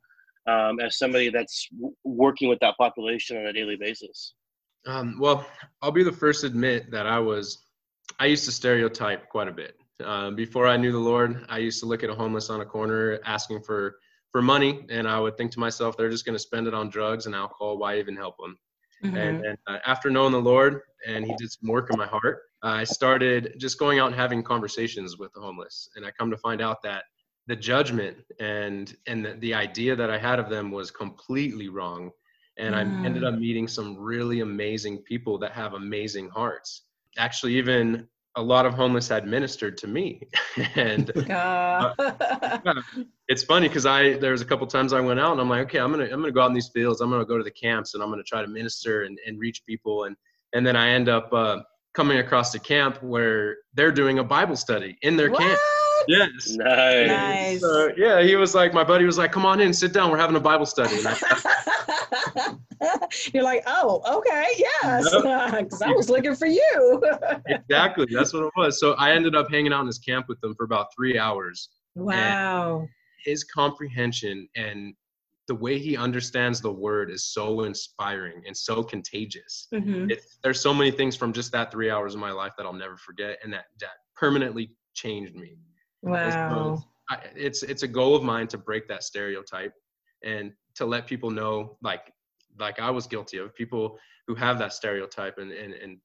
[0.47, 4.34] um, as somebody that's w- working with that population on a daily basis?
[4.88, 5.45] Um, well,
[5.81, 7.65] I'll be the first to admit that I was,
[8.19, 9.75] I used to stereotype quite a bit.
[10.03, 12.65] Uh, before I knew the Lord, I used to look at a homeless on a
[12.65, 13.99] corner asking for
[14.32, 16.89] for money, and I would think to myself, they're just going to spend it on
[16.89, 17.78] drugs and alcohol.
[17.78, 18.58] Why even help them?
[19.04, 19.17] Mm-hmm.
[19.17, 22.44] And, and uh, after knowing the Lord, and He did some work in my heart,
[22.63, 25.89] I started just going out and having conversations with the homeless.
[25.96, 27.04] And I come to find out that
[27.48, 32.12] the judgment and and the, the idea that I had of them was completely wrong.
[32.58, 32.78] And mm.
[32.78, 36.84] I ended up meeting some really amazing people that have amazing hearts.
[37.17, 40.22] Actually, even a lot of homeless had ministered to me.
[40.76, 41.94] And uh,
[43.28, 45.62] it's funny because i there was a couple times i went out and i'm like
[45.62, 47.00] okay i'm gonna i'm gonna go out in these fields.
[47.00, 49.65] I'm gonna go to the camps and i'm gonna try to minister and, and reach
[49.65, 50.04] people.
[50.04, 50.15] And
[50.54, 51.62] and then i end up uh,
[51.94, 55.39] coming across a camp where they're doing a bible study in their what?
[55.39, 55.60] camp
[56.08, 57.64] yes nice, nice.
[57.64, 60.18] Uh, yeah he was like my buddy was like come on in sit down we're
[60.18, 60.98] having a bible study
[63.34, 67.04] You're like, oh, okay, yes, because I was looking for you.
[67.48, 68.80] exactly, that's what it was.
[68.80, 71.70] So I ended up hanging out in his camp with them for about three hours.
[71.94, 72.88] Wow.
[73.26, 74.94] his comprehension and
[75.50, 79.68] the way he understands the word is so inspiring and so contagious.
[79.74, 80.10] Mm-hmm.
[80.10, 82.72] It, there's so many things from just that three hours of my life that I'll
[82.72, 85.58] never forget, and that that permanently changed me.
[86.02, 86.84] Wow.
[87.10, 89.74] I, it's it's a goal of mine to break that stereotype
[90.24, 92.14] and to let people know like
[92.60, 95.98] like I was guilty of people who have that stereotype and, and, and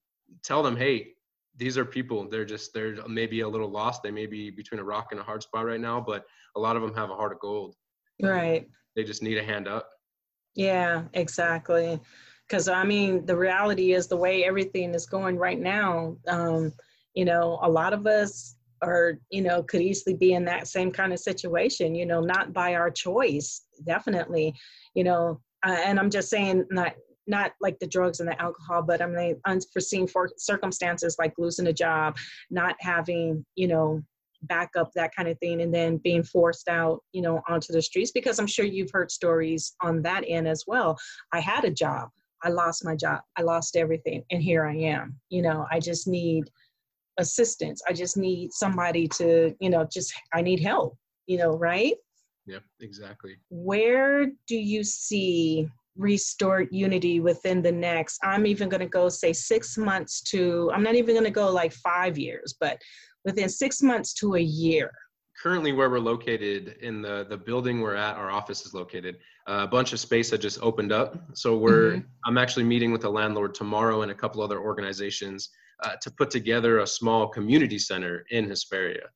[0.42, 1.12] tell them, Hey,
[1.56, 4.02] these are people, they're just, they're maybe a little lost.
[4.02, 6.76] They may be between a rock and a hard spot right now, but a lot
[6.76, 7.76] of them have a heart of gold.
[8.20, 8.68] Right.
[8.94, 9.88] They just need a hand up.
[10.54, 12.00] Yeah, exactly.
[12.48, 16.72] Cause I mean, the reality is the way everything is going right now, um,
[17.14, 20.90] you know, a lot of us are, you know, could easily be in that same
[20.90, 24.54] kind of situation, you know, not by our choice, definitely,
[24.94, 26.94] you know, uh, and I'm just saying not
[27.26, 31.66] not like the drugs and the alcohol, but I mean unforeseen for circumstances like losing
[31.66, 32.16] a job,
[32.50, 34.02] not having you know
[34.42, 38.12] backup that kind of thing, and then being forced out you know onto the streets
[38.12, 40.96] because I'm sure you've heard stories on that end as well.
[41.32, 42.10] I had a job,
[42.42, 45.18] I lost my job, I lost everything, and here I am.
[45.30, 46.44] You know, I just need
[47.18, 47.82] assistance.
[47.88, 50.96] I just need somebody to you know just I need help.
[51.26, 51.94] You know, right?
[52.46, 53.36] Yep, exactly.
[53.50, 59.32] Where do you see restored unity within the next, I'm even going to go say
[59.32, 62.80] six months to, I'm not even going to go like five years, but
[63.24, 64.90] within six months to a year?
[65.42, 69.18] Currently, where we're located in the the building we're at, our office is located.
[69.46, 71.90] Uh, a bunch of space had just opened up, so we're.
[71.90, 72.08] Mm-hmm.
[72.24, 75.50] I'm actually meeting with a landlord tomorrow and a couple other organizations
[75.82, 79.08] uh, to put together a small community center in Hesperia.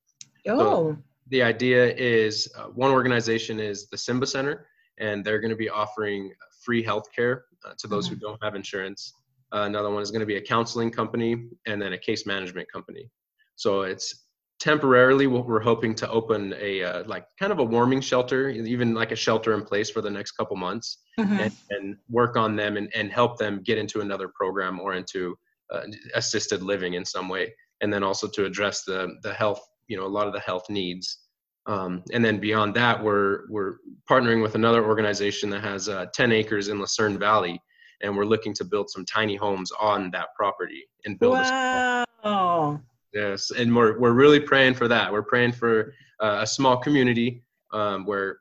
[0.48, 0.58] Oh.
[0.58, 0.96] So
[1.28, 4.66] the idea is uh, one organization is the Simba Center,
[4.98, 8.14] and they're going to be offering free health care uh, to those mm-hmm.
[8.14, 9.14] who don't have insurance.
[9.52, 12.70] Uh, another one is going to be a counseling company, and then a case management
[12.70, 13.10] company.
[13.56, 14.26] So it's
[14.60, 18.94] temporarily what we're hoping to open a uh, like kind of a warming shelter, even
[18.94, 21.40] like a shelter in place for the next couple months, mm-hmm.
[21.40, 25.36] and, and, work on them and, and help them get into another program or into
[25.72, 25.82] uh,
[26.14, 30.06] assisted living in some way, and then also to address the the health you know
[30.06, 31.18] a lot of the health needs.
[31.66, 33.76] Um, and then beyond that we're we're
[34.10, 37.60] partnering with another organization that has uh, 10 acres in lucerne valley
[38.00, 42.04] and we're looking to build some tiny homes on that property and build wow.
[42.24, 42.80] a
[43.12, 45.12] yes and we're, we're really praying for that.
[45.12, 48.38] We're praying for uh, a small community um, where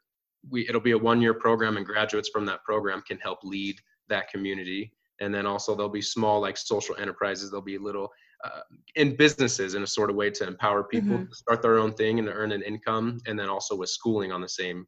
[0.49, 3.75] we it'll be a one year program and graduates from that program can help lead
[4.07, 8.10] that community and then also there'll be small like social enterprises there'll be little
[8.43, 8.62] uh,
[8.95, 11.29] in businesses in a sort of way to empower people mm-hmm.
[11.29, 14.32] to start their own thing and to earn an income and then also with schooling
[14.32, 14.86] on the same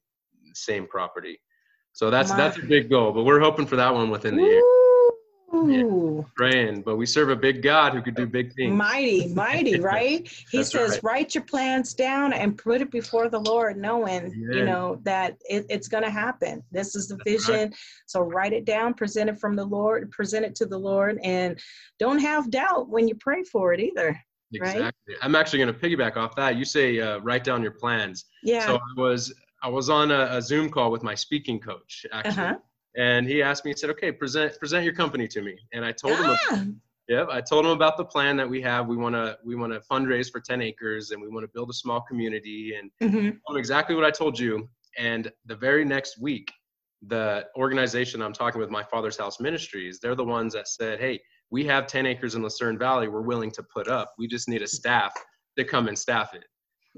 [0.54, 1.40] same property
[1.94, 2.38] so that's My.
[2.38, 4.81] that's a big goal but we're hoping for that one within the year
[5.68, 8.74] yeah, praying, but we serve a big God who could do big things.
[8.74, 10.28] Mighty, mighty, right?
[10.50, 11.04] He says, right.
[11.04, 14.58] write your plans down and put it before the Lord, knowing, yeah.
[14.58, 16.64] you know, that it, it's going to happen.
[16.72, 17.70] This is the That's vision.
[17.70, 17.76] Right.
[18.06, 21.60] So write it down, present it from the Lord, present it to the Lord, and
[22.00, 24.20] don't have doubt when you pray for it either.
[24.54, 24.84] Exactly.
[24.84, 25.18] Right?
[25.22, 26.58] I'm actually going to piggyback off that.
[26.58, 28.26] You say uh, write down your plans.
[28.44, 28.66] Yeah.
[28.66, 29.34] So I was
[29.64, 32.44] I was on a, a Zoom call with my speaking coach actually.
[32.44, 32.56] Uh-huh
[32.96, 35.92] and he asked me, he said, "Okay, present present your company to me." And I
[35.92, 36.66] told him, ah.
[37.08, 38.88] "Yep." I told him about the plan that we have.
[38.88, 41.70] We want to we want to fundraise for ten acres, and we want to build
[41.70, 42.76] a small community.
[42.76, 43.58] And mm-hmm.
[43.58, 44.70] exactly what I told you.
[44.98, 46.52] And the very next week,
[47.08, 51.22] the organization I'm talking with, my Father's House Ministries, they're the ones that said, "Hey,
[51.50, 53.08] we have ten acres in Lucerne Valley.
[53.08, 54.14] We're willing to put up.
[54.18, 55.14] We just need a staff
[55.58, 56.44] to come and staff it."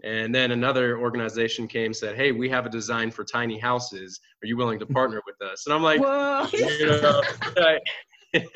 [0.03, 4.19] And then another organization came said, "Hey, we have a design for tiny houses.
[4.41, 5.99] Are you willing to partner with us?" And I'm like,
[6.51, 7.21] you, know,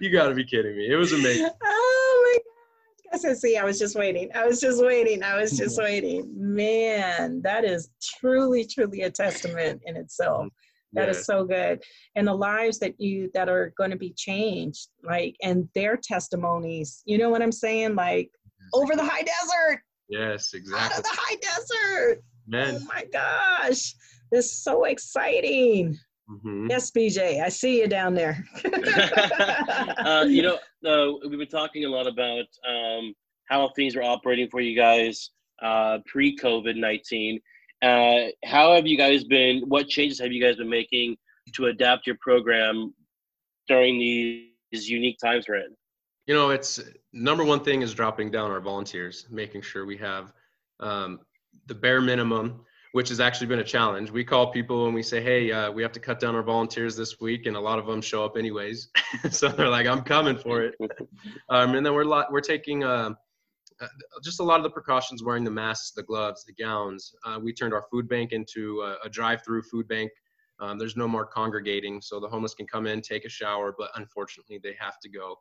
[0.00, 0.88] you got to be kidding me!
[0.88, 1.50] It was amazing.
[1.64, 3.14] Oh my gosh!
[3.14, 4.30] I said, "See, I was just waiting.
[4.32, 5.24] I was just waiting.
[5.24, 7.90] I was just waiting." Man, that is
[8.20, 10.46] truly, truly a testament in itself.
[10.92, 11.10] That yeah.
[11.10, 11.82] is so good.
[12.14, 17.02] And the lives that you that are going to be changed, like, and their testimonies.
[17.06, 17.96] You know what I'm saying?
[17.96, 18.30] Like
[18.72, 19.82] over the high desert.
[20.10, 20.84] Yes, exactly.
[20.84, 22.22] Out of the high desert.
[22.46, 22.78] Man.
[22.80, 23.94] Oh my gosh.
[24.30, 25.98] This is so exciting.
[26.30, 26.68] Mm-hmm.
[26.70, 28.44] Yes, BJ, I see you down there.
[28.64, 33.14] uh, you know, uh, we've been talking a lot about um,
[33.48, 35.30] how things are operating for you guys
[35.62, 37.40] uh, pre COVID 19.
[37.82, 39.62] Uh, how have you guys been?
[39.66, 41.16] What changes have you guys been making
[41.54, 42.94] to adapt your program
[43.66, 45.76] during these unique times we're in?
[46.26, 46.80] You know, it's
[47.12, 50.32] number one thing is dropping down our volunteers, making sure we have
[50.78, 51.20] um,
[51.66, 54.10] the bare minimum, which has actually been a challenge.
[54.10, 56.96] We call people and we say, "Hey, uh, we have to cut down our volunteers
[56.96, 58.90] this week," and a lot of them show up anyways.
[59.30, 60.74] so they're like, "I'm coming for it."
[61.48, 62.84] um, and then we're we're taking.
[62.84, 63.14] Uh,
[63.80, 63.86] uh,
[64.22, 67.14] just a lot of the precautions, wearing the masks, the gloves, the gowns.
[67.24, 70.10] Uh, we turned our food bank into a, a drive-through food bank.
[70.60, 73.90] Um, there's no more congregating, so the homeless can come in, take a shower, but
[73.94, 75.36] unfortunately they have to go.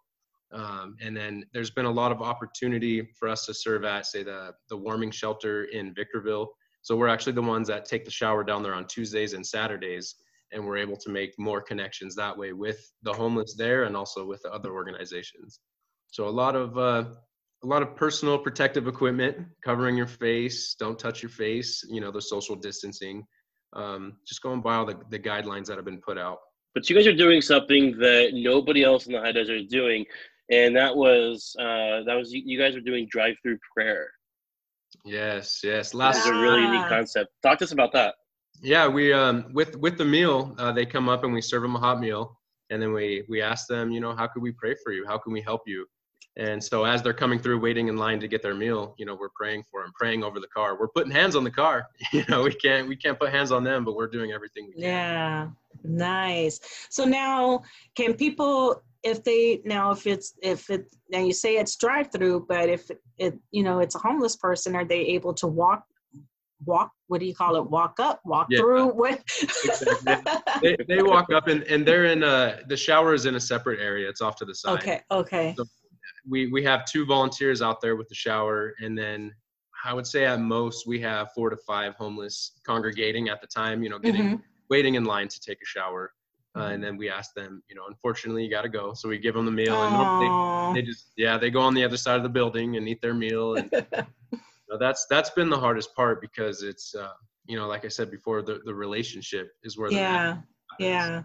[0.52, 4.24] Um, and then there's been a lot of opportunity for us to serve at, say,
[4.24, 6.50] the the warming shelter in Victorville.
[6.82, 10.16] So we're actually the ones that take the shower down there on Tuesdays and Saturdays,
[10.52, 14.26] and we're able to make more connections that way with the homeless there and also
[14.26, 15.60] with the other organizations.
[16.12, 17.04] So a lot of uh,
[17.64, 22.12] a lot of personal protective equipment covering your face don't touch your face you know
[22.12, 23.26] the social distancing
[23.74, 26.40] um, just going by all the, the guidelines that have been put out
[26.74, 30.06] but you guys are doing something that nobody else in the high desert is doing
[30.50, 34.10] and that was uh, that was you guys were doing drive-through prayer.
[35.06, 35.94] Yes yes.
[35.94, 37.32] Last is a really unique concept.
[37.44, 38.16] Talk to us about that.
[38.62, 41.76] Yeah we um with with the meal uh, they come up and we serve them
[41.76, 42.38] a hot meal.
[42.72, 45.06] And then we we ask them you know how could we pray for you?
[45.08, 45.86] How can we help you?
[46.40, 49.14] And so as they're coming through, waiting in line to get their meal, you know,
[49.14, 50.80] we're praying for them, praying over the car.
[50.80, 51.88] We're putting hands on the car.
[52.14, 54.74] You know, we can't we can't put hands on them, but we're doing everything we
[54.74, 54.82] can.
[54.82, 55.48] Yeah,
[55.84, 56.60] nice.
[56.90, 57.62] So now,
[57.96, 62.46] can people, if they now, if it's if it now you say it's drive through,
[62.48, 65.84] but if it you know it's a homeless person, are they able to walk
[66.66, 68.60] walk what do you call it walk up walk yeah.
[68.60, 70.36] through what exactly.
[70.62, 73.80] they, they walk up and, and they're in a the shower is in a separate
[73.80, 75.64] area it's off to the side okay okay so
[76.28, 79.34] we we have two volunteers out there with the shower, and then
[79.86, 83.84] I would say at most we have four to five homeless congregating at the time.
[83.84, 84.36] You know, getting mm-hmm.
[84.70, 86.12] waiting in line to take a shower.
[86.60, 88.94] Uh, and then we ask them, you know, unfortunately you got to go.
[88.94, 91.84] So we give them the meal, and normally they just, yeah, they go on the
[91.84, 93.56] other side of the building and eat their meal.
[93.56, 93.70] And
[94.32, 94.40] you
[94.70, 97.14] know, that's that's been the hardest part because it's, uh,
[97.46, 100.38] you know, like I said before, the the relationship is where yeah,
[100.80, 101.24] yeah.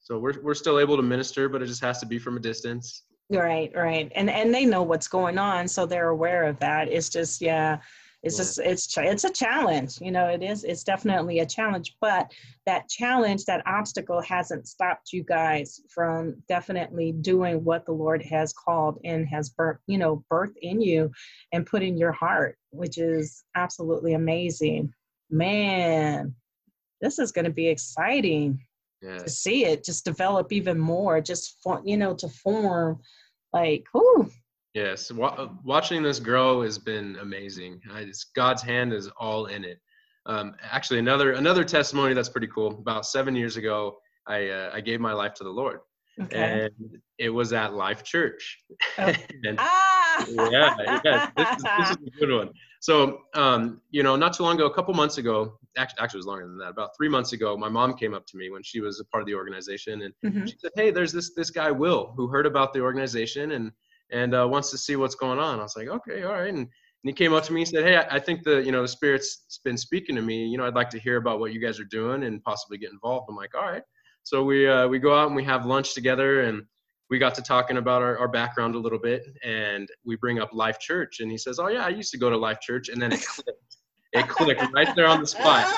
[0.00, 2.40] So we're we're still able to minister, but it just has to be from a
[2.40, 3.04] distance.
[3.30, 4.10] Right, right.
[4.14, 6.88] And and they know what's going on, so they're aware of that.
[6.88, 7.78] It's just yeah,
[8.22, 9.98] it's just it's it's a challenge.
[10.00, 12.30] You know, it is it's definitely a challenge, but
[12.66, 18.52] that challenge, that obstacle hasn't stopped you guys from definitely doing what the Lord has
[18.52, 21.10] called and has birth, you know, birth in you
[21.52, 24.92] and put in your heart, which is absolutely amazing.
[25.30, 26.34] Man,
[27.00, 28.60] this is going to be exciting
[29.00, 29.18] yeah.
[29.18, 33.00] to see it just develop even more, just for, you know, to form
[33.54, 34.30] like, whoo.
[34.74, 35.10] Yes,
[35.64, 37.80] watching this grow has been amazing.
[38.36, 39.80] God's hand is all in it.
[40.26, 42.78] Um, actually, another another testimony that's pretty cool.
[42.78, 43.96] About seven years ago,
[44.28, 45.80] I uh, I gave my life to the Lord,
[46.22, 46.68] okay.
[46.70, 48.58] and it was at Life Church.
[48.98, 49.12] Oh.
[49.44, 50.26] and, ah!
[50.28, 52.50] yeah, yeah, this is, this is a good one.
[52.80, 56.20] So, um, you know, not too long ago, a couple months ago, actually, actually it
[56.20, 56.68] was longer than that.
[56.68, 59.22] About three months ago, my mom came up to me when she was a part
[59.22, 60.46] of the organization, and mm-hmm.
[60.46, 63.72] she said, "Hey, there's this this guy Will who heard about the organization and
[64.12, 66.58] and uh, wants to see what's going on." I was like, "Okay, all right." And,
[66.58, 66.68] and
[67.08, 68.88] he came up to me and said, "Hey, I, I think the you know the
[68.88, 70.46] spirit's been speaking to me.
[70.46, 72.90] You know, I'd like to hear about what you guys are doing and possibly get
[72.90, 73.82] involved." I'm like, "All right."
[74.22, 76.62] So we uh, we go out and we have lunch together and
[77.10, 80.50] we got to talking about our, our background a little bit and we bring up
[80.52, 83.02] life church and he says oh yeah i used to go to life church and
[83.02, 83.76] then it clicked
[84.12, 85.72] it clicked right there on the spot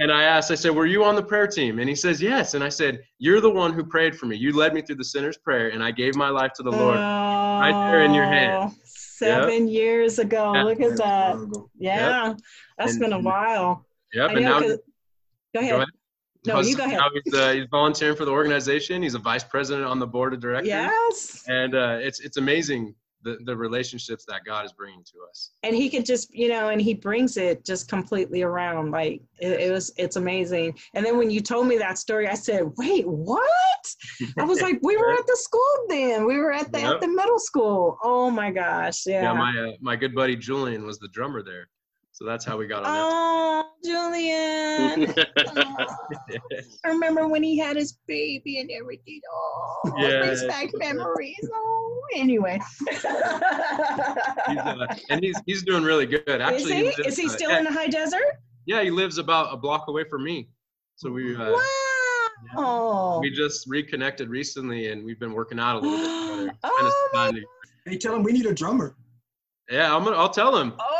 [0.00, 2.54] and i asked i said were you on the prayer team and he says yes
[2.54, 5.04] and i said you're the one who prayed for me you led me through the
[5.04, 6.98] sinner's prayer and i gave my life to the lord
[7.60, 9.74] right there in your hand seven yep.
[9.74, 12.36] years ago look at that yeah yep.
[12.78, 14.78] that's and, been a while yep and now go ahead.
[15.54, 15.86] go ahead
[16.46, 17.00] no, you go ahead.
[17.24, 19.02] He's, uh, he's volunteering for the organization.
[19.02, 20.68] He's a vice president on the board of directors.
[20.68, 21.42] Yes.
[21.48, 22.94] And uh, it's it's amazing
[23.24, 25.50] the, the relationships that God is bringing to us.
[25.62, 28.90] And he could just, you know, and he brings it just completely around.
[28.90, 30.78] Like it, it, was, it's amazing.
[30.94, 33.40] And then when you told me that story, I said, wait, what?
[34.38, 36.26] I was like, we were at the school then.
[36.26, 36.94] We were at the, yep.
[36.94, 37.98] at the middle school.
[38.02, 39.06] Oh my gosh.
[39.06, 39.22] Yeah.
[39.22, 39.32] Yeah.
[39.32, 41.68] My, uh, my good buddy Julian was the drummer there.
[42.14, 45.12] So that's how we got on Oh, Julian.
[46.84, 49.20] I remember when he had his baby and everything.
[49.28, 50.20] Oh, yeah.
[50.20, 51.50] brings back memories.
[51.52, 52.60] Oh, anyway.
[52.88, 56.40] he's, uh, and he's he's doing really good.
[56.40, 58.38] Actually, is he, he lives, is he still uh, in the high desert?
[58.64, 60.50] Yeah, he lives about a block away from me.
[60.94, 61.34] So we.
[61.34, 61.60] Uh, wow.
[62.54, 66.58] Yeah, we just reconnected recently, and we've been working out a little bit together.
[66.64, 67.32] oh,
[67.86, 68.94] hey, tell him we need a drummer.
[69.68, 70.16] Yeah, I'm gonna.
[70.16, 70.74] I'll tell him.
[70.78, 70.93] Oh.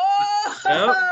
[0.64, 0.96] Yep.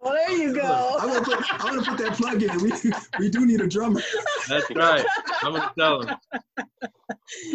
[0.00, 0.96] Well, there you go.
[1.00, 2.62] I'm gonna, put, I'm gonna put that plug in.
[2.62, 2.72] We
[3.18, 4.00] we do need a drummer.
[4.48, 5.04] That's right.
[5.42, 6.16] I'm gonna tell him.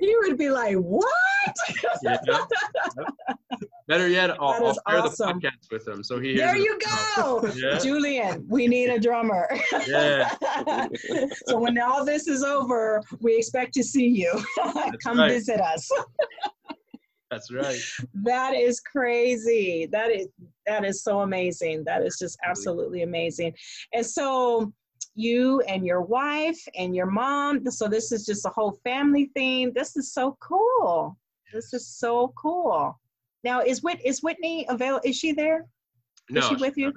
[0.00, 1.56] you would be like, "What?"
[2.04, 2.18] Yeah.
[3.88, 5.40] Better yet, I'll, I'll share awesome.
[5.40, 6.36] the podcast with him so he.
[6.36, 6.78] There you
[7.16, 7.78] go, yeah.
[7.78, 8.46] Julian.
[8.48, 9.48] We need a drummer.
[9.86, 10.34] yeah.
[11.46, 14.32] so when all this is over, we expect to see you.
[15.02, 15.32] Come right.
[15.32, 15.90] visit us.
[17.32, 17.80] That's right.
[18.12, 19.88] That is crazy.
[19.90, 20.28] That is
[20.66, 21.82] that is so amazing.
[21.84, 23.54] That is just absolutely amazing.
[23.94, 24.70] And so
[25.14, 29.72] you and your wife and your mom, so this is just a whole family thing.
[29.74, 31.16] This is so cool.
[31.54, 33.00] This is so cool.
[33.44, 35.00] Now is Whit is Whitney available?
[35.02, 35.66] Is she there?
[36.28, 36.92] No, is she with you?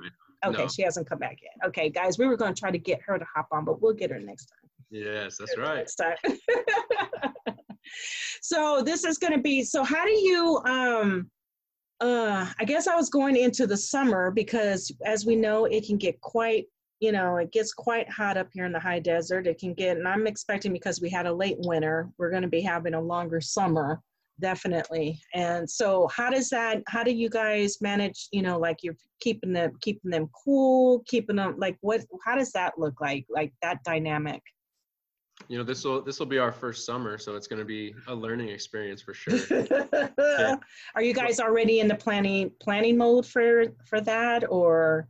[0.45, 0.67] Okay, no.
[0.67, 1.53] she hasn't come back yet.
[1.65, 3.93] Okay, guys, we were going to try to get her to hop on, but we'll
[3.93, 4.69] get her next time.
[4.91, 5.77] Yes, that's right.
[5.77, 6.17] Next time.
[8.41, 11.29] so this is going to be so how do you um
[12.01, 15.97] uh i guess i was going into the summer because as we know it can
[15.97, 16.65] get quite
[16.99, 19.47] you know it gets quite hot up here in the high desert.
[19.47, 22.47] It can get and i'm expecting because we had a late winter we're going to
[22.47, 24.01] be having a longer summer
[24.39, 25.19] definitely.
[25.33, 29.53] And so how does that how do you guys manage you know like you're keeping
[29.53, 33.83] them keeping them cool keeping them like what how does that look like like that
[33.83, 34.41] dynamic
[35.47, 37.93] you know this will this will be our first summer so it's going to be
[38.07, 39.67] a learning experience for sure
[40.29, 40.55] yeah.
[40.95, 45.07] are you guys already in the planning planning mode for for that or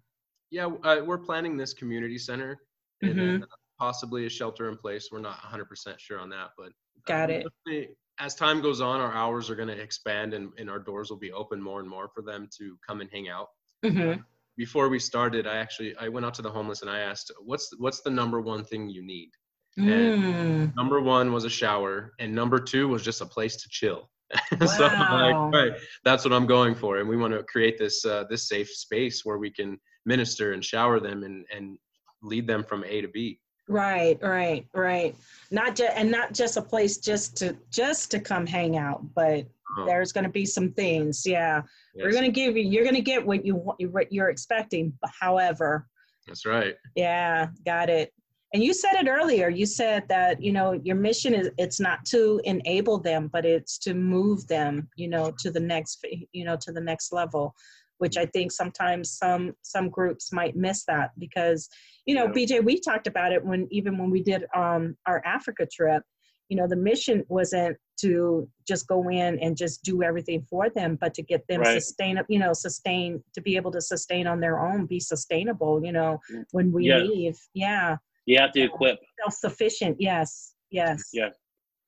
[0.51, 2.57] yeah uh, we're planning this community center
[3.01, 3.43] and mm-hmm.
[3.79, 5.65] possibly a shelter in place we're not 100%
[5.99, 6.69] sure on that but
[7.05, 10.69] got um, it as time goes on our hours are going to expand and, and
[10.69, 13.47] our doors will be open more and more for them to come and hang out
[13.83, 14.19] mm-hmm.
[14.57, 17.69] before we started i actually i went out to the homeless and i asked what's
[17.77, 19.29] what's the number one thing you need
[19.77, 20.73] Mm.
[20.75, 24.09] number one was a shower, and number two was just a place to chill.
[24.59, 24.67] Wow.
[24.67, 25.73] so like, right,
[26.03, 29.23] that's what I'm going for, and we want to create this uh, this safe space
[29.23, 31.77] where we can minister and shower them and and
[32.23, 33.39] lead them from A to B.
[33.67, 35.15] Right, right, right.
[35.51, 39.45] Not just and not just a place just to just to come hang out, but
[39.77, 39.85] oh.
[39.85, 41.23] there's going to be some things.
[41.25, 41.61] Yeah,
[41.93, 42.03] yes.
[42.03, 42.63] we're going to give you.
[42.63, 44.93] You're going to get what you what you're expecting.
[45.19, 45.87] However,
[46.27, 46.75] that's right.
[46.95, 48.11] Yeah, got it
[48.55, 49.49] and you said it earlier.
[49.49, 53.77] You said that you know your mission is it's not to enable them but it's
[53.79, 57.53] to move them you know to the next you know to the next level
[57.97, 61.67] which i think sometimes some some groups might miss that because
[62.05, 65.67] you know bj we talked about it when even when we did um our africa
[65.71, 66.03] trip
[66.49, 70.97] you know the mission wasn't to just go in and just do everything for them
[70.99, 71.81] but to get them right.
[71.81, 75.91] sustain you know sustain to be able to sustain on their own be sustainable you
[75.91, 76.19] know
[76.51, 76.97] when we yeah.
[76.97, 77.37] leave.
[77.53, 78.99] Yeah you have to equip.
[79.21, 79.97] Self-sufficient.
[79.99, 80.53] Yes.
[80.71, 81.09] Yes.
[81.13, 81.29] Yeah.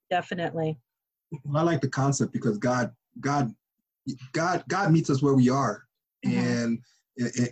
[0.09, 0.79] Definitely.
[1.43, 3.53] Well, I like the concept because God, God,
[4.31, 5.83] God, God meets us where we are,
[6.25, 6.38] mm-hmm.
[6.38, 6.79] and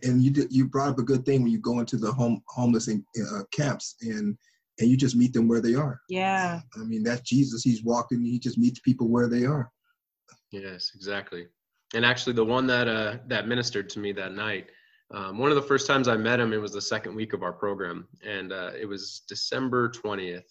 [0.03, 2.41] and you did, you brought up a good thing when you go into the home
[2.47, 4.37] homeless in, uh, camps and
[4.79, 5.99] and you just meet them where they are.
[6.07, 6.61] Yeah.
[6.75, 7.63] I mean that's Jesus.
[7.63, 8.23] He's walking.
[8.23, 9.69] He just meets people where they are.
[10.51, 11.47] Yes, exactly.
[11.93, 14.69] And actually, the one that uh, that ministered to me that night,
[15.15, 17.41] um, one of the first times I met him, it was the second week of
[17.41, 20.43] our program, and uh, it was December 20th.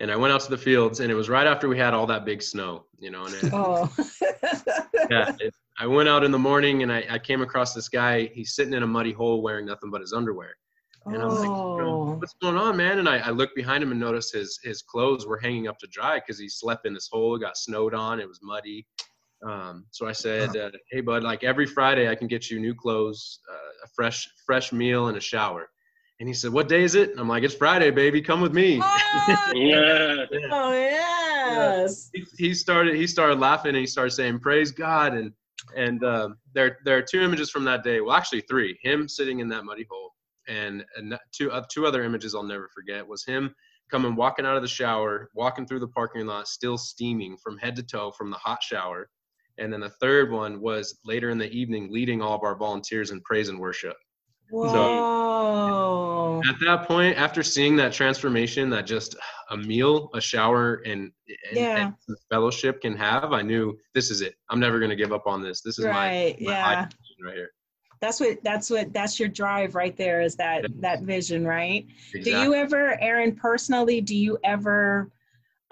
[0.00, 2.06] And I went out to the fields, and it was right after we had all
[2.06, 3.26] that big snow, you know.
[3.26, 3.92] And it, oh.
[5.10, 8.30] yeah, it, I went out in the morning, and I, I, came across this guy.
[8.32, 10.54] He's sitting in a muddy hole wearing nothing but his underwear.
[11.04, 12.14] And I'm like, oh.
[12.14, 13.00] what's going on, man?
[13.00, 15.86] And I, I looked behind him and noticed his his clothes were hanging up to
[15.88, 17.34] dry because he slept in this hole.
[17.36, 18.20] It got snowed on.
[18.20, 18.86] It was muddy.
[19.46, 22.74] Um, so I said, uh, "Hey, bud, like every Friday, I can get you new
[22.74, 25.68] clothes, uh, a fresh fresh meal, and a shower."
[26.20, 28.20] And he said, "What day is it?" And I'm like, "It's Friday, baby.
[28.20, 30.26] Come with me." Oh, yeah.
[30.50, 32.10] oh yes.
[32.12, 35.32] He, he, started he started laughing and he started saying, "Praise God!" And
[35.76, 38.00] and uh, there there are two images from that day.
[38.00, 38.78] Well, actually three.
[38.82, 40.12] Him sitting in that muddy hole,
[40.48, 43.54] and, and two uh, two other images I'll never forget was him
[43.90, 47.76] coming walking out of the shower, walking through the parking lot, still steaming from head
[47.76, 49.08] to toe from the hot shower.
[49.58, 53.10] And then the third one was later in the evening, leading all of our volunteers
[53.10, 53.96] in praise and worship.
[54.50, 54.72] Whoa.
[56.42, 59.16] So at that point, after seeing that transformation that just
[59.50, 61.10] a meal, a shower, and,
[61.50, 61.90] and, yeah.
[62.08, 64.34] and fellowship can have, I knew this is it.
[64.48, 65.60] I'm never going to give up on this.
[65.60, 66.36] This is right.
[66.40, 66.88] my, my yeah.
[67.24, 67.50] right here.
[68.00, 71.84] That's what that's what that's your drive right there is that that vision, right?
[72.14, 72.22] Exactly.
[72.22, 75.10] Do you ever, Aaron, personally, do you ever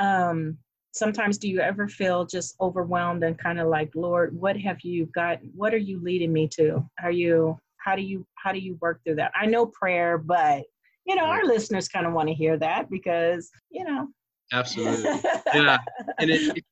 [0.00, 0.58] um
[0.96, 5.06] sometimes do you ever feel just overwhelmed and kind of like, Lord, what have you
[5.14, 5.38] got?
[5.54, 6.84] What are you leading me to?
[7.02, 9.32] Are you how do you how do you work through that?
[9.40, 10.64] I know prayer, but
[11.06, 14.08] you know, our listeners kind of want to hear that because, you know.
[14.52, 15.04] Absolutely.
[15.54, 15.78] yeah.
[16.18, 16.64] And it,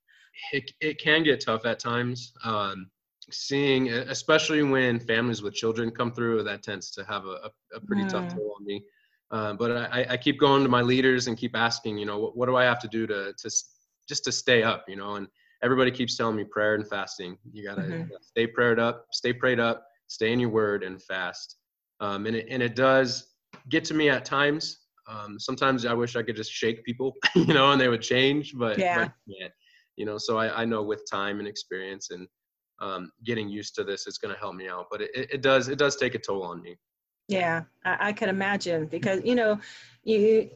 [0.53, 2.33] it, it can get tough at times.
[2.43, 2.91] Um,
[3.31, 8.03] seeing, especially when families with children come through, that tends to have a, a pretty
[8.03, 8.09] mm.
[8.09, 8.83] tough toll on me.
[9.31, 12.37] Uh, but I, I keep going to my leaders and keep asking, you know, what,
[12.37, 13.51] what do I have to do to, to
[14.09, 15.27] just to stay up, you know, and
[15.63, 17.37] everybody keeps telling me prayer and fasting.
[17.53, 18.13] You got to mm-hmm.
[18.21, 21.57] stay prayed up, stay prayed up, stay in your word and fast.
[22.01, 23.35] Um, and, it, and it does
[23.69, 24.81] get to me at times.
[25.09, 28.55] Um, sometimes I wish I could just shake people, you know, and they would change,
[28.57, 29.53] but yeah, but,
[29.97, 32.27] you know, so I, I know with time and experience and
[32.81, 35.69] um, getting used to this, it's going to help me out, but it, it does,
[35.69, 36.77] it does take a toll on me.
[37.29, 39.59] Yeah, I, I could imagine because, you know,
[40.03, 40.51] you,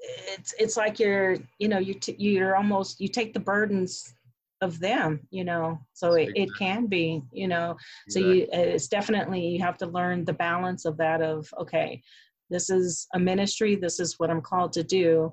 [0.00, 4.14] it's, it's like you're, you know, you, t- you're almost, you take the burdens
[4.60, 7.76] of them you know so it, it can be you know
[8.08, 12.02] so you it's definitely you have to learn the balance of that of okay
[12.50, 15.32] this is a ministry this is what i'm called to do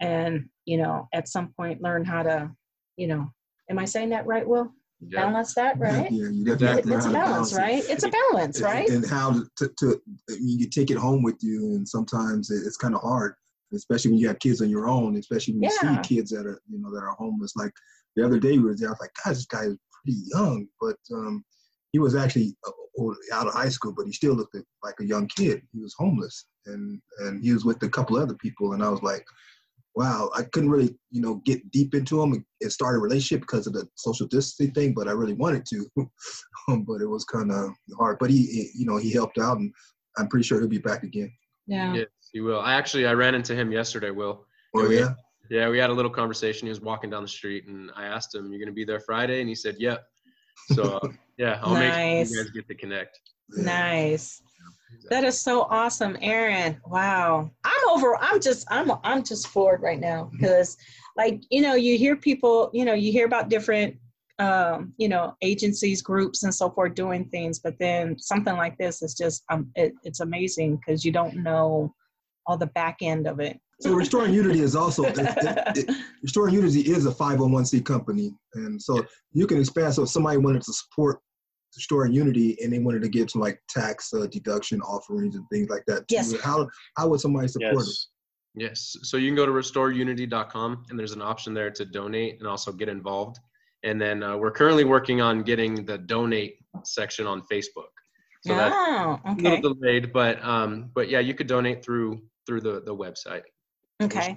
[0.00, 2.50] and you know at some point learn how to
[2.96, 3.28] you know
[3.70, 4.72] am i saying that right will?
[5.00, 5.22] Yeah.
[5.22, 6.08] balance that right?
[6.12, 7.84] yeah, you definitely it's a balance, balance right?
[7.88, 8.88] It's a balance right?
[8.88, 10.00] and, and how to, to,
[10.38, 13.34] you take it home with you and sometimes it's kind of hard
[13.72, 16.60] especially when you have kids on your own especially when you see kids that are
[16.70, 17.72] you know that are homeless like
[18.16, 18.88] the other day we were there.
[18.88, 21.44] I was like, God, this guy is pretty young, but um,
[21.92, 25.26] he was actually uh, out of high school, but he still looked like a young
[25.28, 25.62] kid.
[25.72, 29.02] He was homeless, and and he was with a couple other people, and I was
[29.02, 29.24] like,
[29.94, 33.66] wow, I couldn't really, you know, get deep into him and start a relationship because
[33.66, 37.70] of the social distancing thing, but I really wanted to, but it was kind of
[37.98, 38.18] hard.
[38.18, 39.72] But he, he, you know, he helped out, and
[40.18, 41.32] I'm pretty sure he'll be back again.
[41.66, 41.94] Yeah.
[41.94, 42.60] Yes, he will.
[42.60, 44.10] I actually I ran into him yesterday.
[44.10, 44.46] Will.
[44.74, 45.14] Oh yeah.
[45.50, 46.66] Yeah, we had a little conversation.
[46.66, 49.40] He was walking down the street, and I asked him, "You're gonna be there Friday?"
[49.40, 50.02] And he said, "Yep."
[50.72, 51.90] So uh, yeah, I'll nice.
[51.90, 53.20] make sure you guys get to connect.
[53.50, 54.40] Nice.
[55.10, 56.80] That is so awesome, Aaron.
[56.86, 57.50] Wow.
[57.64, 58.16] I'm over.
[58.16, 58.66] I'm just.
[58.70, 58.92] I'm.
[59.04, 60.76] I'm just floored right now because,
[61.16, 62.70] like, you know, you hear people.
[62.72, 63.96] You know, you hear about different,
[64.38, 69.02] um, you know, agencies, groups, and so forth doing things, but then something like this
[69.02, 69.44] is just.
[69.50, 71.94] Um, it, it's amazing because you don't know
[72.46, 73.58] all the back end of it.
[73.80, 78.80] So Restoring Unity is also it, it, it, Restoring Unity is a 501c company, and
[78.80, 79.94] so you can expand.
[79.94, 81.20] So if somebody wanted to support
[81.76, 85.68] Restoring Unity and they wanted to get some like tax uh, deduction offerings and things
[85.70, 86.04] like that.
[86.10, 86.38] Yes.
[86.40, 87.88] How how would somebody support yes.
[88.56, 88.62] it?
[88.62, 88.96] Yes.
[89.02, 92.72] So you can go to restoreunity.com and there's an option there to donate and also
[92.72, 93.38] get involved.
[93.84, 97.90] And then uh, we're currently working on getting the donate section on Facebook.
[98.44, 99.46] So that's oh, okay.
[99.46, 103.42] a little delayed, but um, but yeah, you could donate through through the the website.
[104.02, 104.36] Okay.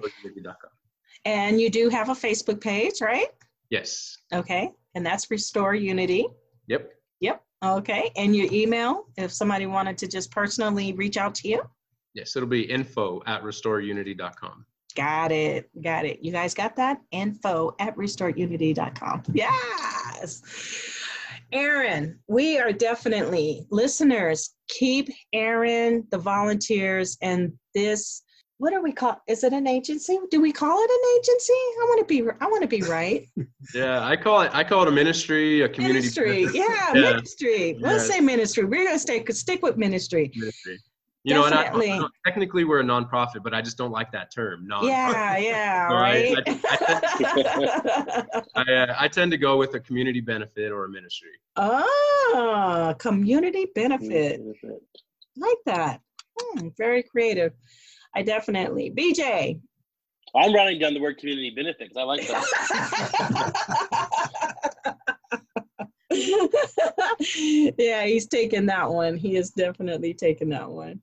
[1.24, 3.28] And you do have a Facebook page, right?
[3.70, 4.18] Yes.
[4.32, 4.70] Okay.
[4.94, 6.26] And that's Restore Unity.
[6.68, 6.92] Yep.
[7.20, 7.42] Yep.
[7.64, 8.10] Okay.
[8.16, 11.62] And your email, if somebody wanted to just personally reach out to you?
[12.14, 14.64] Yes, it'll be info at restoreunity.com.
[14.94, 15.68] Got it.
[15.82, 16.20] Got it.
[16.22, 17.00] You guys got that?
[17.10, 19.24] Info at restoreunity.com.
[19.34, 20.42] Yes.
[21.52, 24.50] Aaron, we are definitely listeners.
[24.68, 28.22] Keep Aaron, the volunteers, and this
[28.58, 30.18] what do we call is it an agency?
[30.30, 31.52] Do we call it an agency?
[31.52, 33.26] I want to be i want to be right.
[33.74, 37.76] Yeah i call it i call it a ministry a community ministry yeah, yeah, ministry.
[37.80, 38.64] Let's say ministry.
[38.64, 40.30] We're going to stay stick with ministry.
[40.34, 40.78] Ministry
[41.26, 41.88] you Definitely.
[41.88, 44.64] know, and I, I, technically we're a nonprofit, but I just don't like that term.
[44.64, 44.86] Non.
[44.86, 46.36] Yeah, yeah, right.
[46.46, 46.54] I,
[48.54, 51.30] I, I, uh, I, tend to go with a community benefit or a ministry.
[51.56, 54.40] Ah, community benefit.
[55.36, 56.00] Like that.
[56.38, 57.54] Hmm, very creative.
[58.14, 58.92] I definitely.
[58.96, 59.58] BJ.
[60.36, 61.96] I'm writing down the word community benefits.
[61.96, 62.44] I like that.
[67.78, 69.16] yeah, he's taking that one.
[69.16, 71.02] He is definitely taking that one.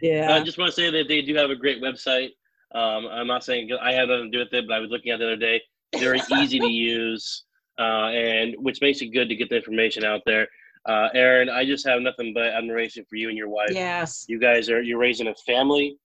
[0.00, 0.34] Yeah.
[0.34, 2.30] I just want to say that they do have a great website.
[2.74, 5.12] Um, I'm not saying I have nothing to do with it, but I was looking
[5.12, 5.62] at it the other day.
[5.98, 7.44] Very easy to use,
[7.78, 10.48] uh, and which makes it good to get the information out there.
[10.86, 13.70] Uh, Aaron, I just have nothing but admiration for you and your wife.
[13.70, 14.26] Yes.
[14.28, 15.96] You guys are you're raising a family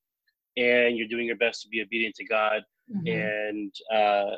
[0.56, 2.62] and you're doing your best to be obedient to God.
[2.94, 3.08] Mm-hmm.
[3.08, 4.36] And uh,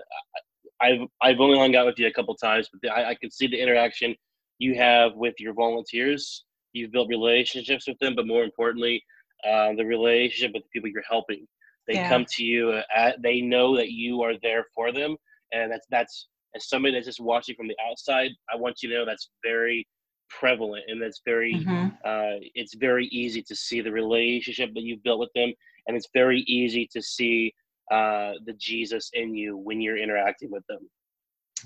[0.81, 3.29] I've I've only hung out with you a couple times, but the, I, I can
[3.29, 4.15] see the interaction
[4.57, 6.45] you have with your volunteers.
[6.73, 9.03] You've built relationships with them, but more importantly,
[9.47, 11.47] uh, the relationship with the people you're helping.
[11.87, 12.09] They yeah.
[12.09, 12.71] come to you.
[12.71, 15.15] Uh, at, they know that you are there for them,
[15.51, 18.31] and that's that's as somebody that's just watching from the outside.
[18.53, 19.87] I want you to know that's very
[20.29, 21.87] prevalent, and that's very mm-hmm.
[22.05, 25.51] uh, it's very easy to see the relationship that you've built with them,
[25.87, 27.53] and it's very easy to see
[27.91, 30.79] uh, the Jesus in you when you're interacting with them.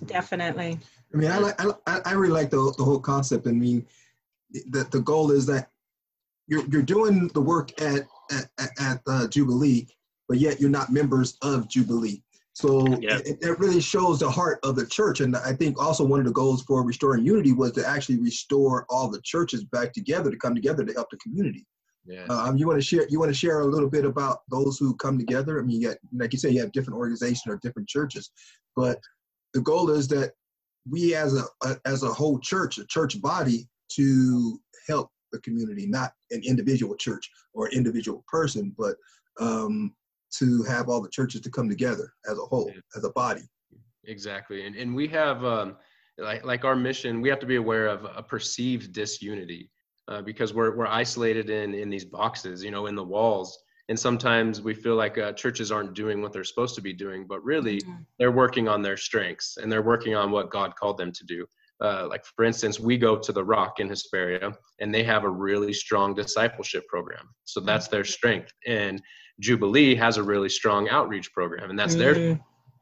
[0.06, 0.80] Definitely.
[1.14, 3.48] I mean, I like I, I really like the the whole concept.
[3.48, 3.86] I mean,
[4.52, 5.70] the the goal is that
[6.48, 9.88] you're you're doing the work at at, at uh, Jubilee,
[10.28, 12.22] but yet you're not members of Jubilee.
[12.54, 13.18] So yeah.
[13.26, 15.20] it, it, really shows the heart of the church.
[15.20, 18.86] And I think also one of the goals for restoring unity was to actually restore
[18.89, 21.66] all the churches back together to come together to help the community.
[22.06, 22.24] Yeah.
[22.30, 23.06] Um, you want to share?
[23.10, 25.60] You want to share a little bit about those who come together?
[25.60, 28.32] I mean, you got, like you say, you have different organizations or different churches,
[28.76, 29.00] but
[29.54, 30.32] the goal is that
[30.89, 35.86] we, as a, a as a whole church, a church body, to help the community,
[35.86, 38.96] not an individual church or individual person, but
[39.40, 39.94] um,
[40.38, 43.44] to have all the churches to come together as a whole, as a body.
[44.06, 45.76] Exactly, and and we have um,
[46.18, 47.22] like like our mission.
[47.22, 49.70] We have to be aware of a perceived disunity
[50.08, 53.58] uh, because we're we're isolated in in these boxes, you know, in the walls.
[53.88, 57.28] And sometimes we feel like uh, churches aren't doing what they're supposed to be doing,
[57.28, 58.02] but really mm-hmm.
[58.18, 61.46] they're working on their strengths and they're working on what God called them to do.
[61.84, 65.30] Uh, like for instance, we go to the Rock in Hesperia, and they have a
[65.30, 67.30] really strong discipleship program.
[67.44, 68.52] So that's their strength.
[68.66, 69.02] And
[69.42, 72.22] Jubilee has a really strong outreach program, and that's mm-hmm.
[72.30, 72.40] their.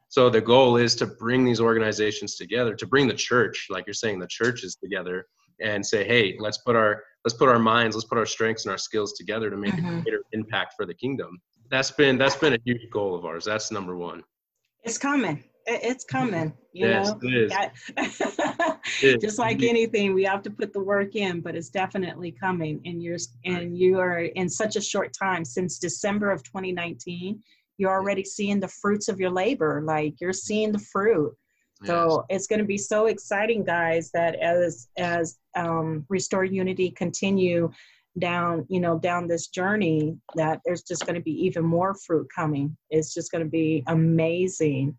[0.08, 3.94] So the goal is to bring these organizations together, to bring the church, like you're
[3.94, 5.26] saying, the churches together,
[5.60, 8.70] and say, hey, let's put our let's put our minds, let's put our strengths and
[8.70, 9.98] our skills together to make mm-hmm.
[9.98, 11.40] a greater impact for the kingdom.
[11.68, 13.44] That's been that's been a huge goal of ours.
[13.44, 14.22] That's number one.
[14.84, 18.76] It's coming it's coming you yes, know?
[19.20, 23.02] just like anything we have to put the work in but it's definitely coming and
[23.02, 27.40] you're and you are in such a short time since december of 2019
[27.78, 31.34] you're already seeing the fruits of your labor like you're seeing the fruit.
[31.84, 32.36] So yes.
[32.36, 37.70] it's going to be so exciting guys that as as um, restore unity continue
[38.20, 42.28] down you know down this journey that there's just going to be even more fruit
[42.34, 42.76] coming.
[42.90, 44.96] It's just going to be amazing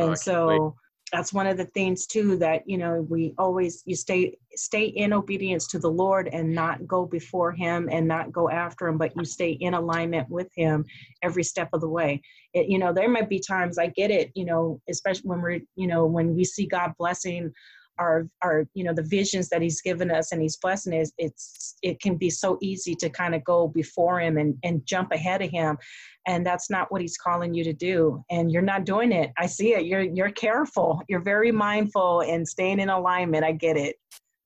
[0.00, 0.72] and so wait.
[1.12, 5.12] that's one of the things too that you know we always you stay stay in
[5.12, 9.12] obedience to the lord and not go before him and not go after him but
[9.16, 10.84] you stay in alignment with him
[11.22, 12.20] every step of the way
[12.54, 15.60] it, you know there might be times i get it you know especially when we're
[15.76, 17.52] you know when we see god blessing
[18.00, 21.70] our our you know the visions that he's given us and he's blessing us it's
[21.82, 25.42] it can be so easy to kind of go before him and and jump ahead
[25.42, 25.78] of him.
[26.26, 28.22] And that's not what he's calling you to do.
[28.30, 29.30] And you're not doing it.
[29.38, 29.86] I see it.
[29.86, 31.02] You're you're careful.
[31.08, 33.44] You're very mindful and staying in alignment.
[33.44, 33.96] I get it.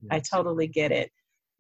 [0.03, 0.11] Yes.
[0.11, 1.11] i totally get it.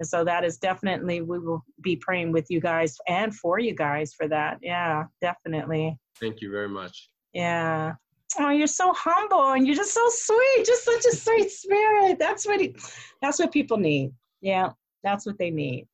[0.00, 3.74] And so that is definitely we will be praying with you guys and for you
[3.74, 4.58] guys for that.
[4.62, 5.98] Yeah definitely.
[6.20, 7.10] Thank you very much.
[7.32, 7.94] Yeah
[8.38, 12.18] oh you're so humble and you're just so sweet just such a sweet spirit.
[12.18, 12.76] That's what he,
[13.20, 14.12] that's what people need.
[14.40, 14.70] Yeah
[15.04, 15.86] that's what they need.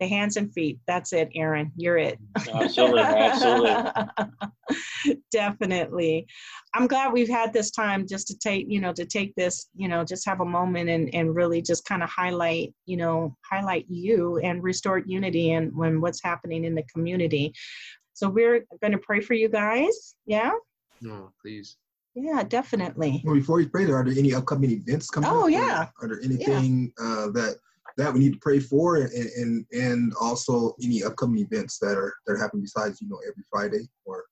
[0.00, 0.80] The hands and feet.
[0.88, 2.18] That's it aaron you're it.
[2.52, 3.76] Absolutely absolutely.
[5.30, 6.26] Definitely.
[6.74, 9.86] I'm glad we've had this time just to take you know to take this you
[9.86, 13.84] know just have a moment and and really just kind of highlight you know highlight
[13.88, 17.52] you and restore unity and when what's happening in the community.
[18.14, 20.50] So we're going to pray for you guys yeah?
[21.00, 21.76] No please
[22.14, 23.22] yeah, definitely.
[23.24, 25.30] Well, before you pray, there are there any upcoming events coming?
[25.30, 25.50] Oh up?
[25.50, 25.88] yeah.
[26.00, 27.04] Are there anything yeah.
[27.04, 27.56] uh, that
[27.96, 32.14] that we need to pray for, and, and and also any upcoming events that are
[32.26, 34.24] that are happening besides you know every Friday or?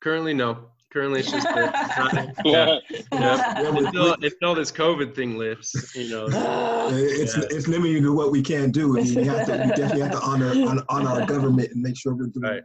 [0.00, 0.70] Currently, no.
[0.92, 2.78] Currently, it's just the, yeah,
[3.12, 3.58] yeah.
[3.58, 6.28] Until, until this COVID thing lifts, you know.
[6.90, 7.44] It's yeah.
[7.50, 8.98] it's limiting to what we can do.
[8.98, 11.98] I mean, we have to we definitely have to honor honor our government and make
[11.98, 12.62] sure we're doing right.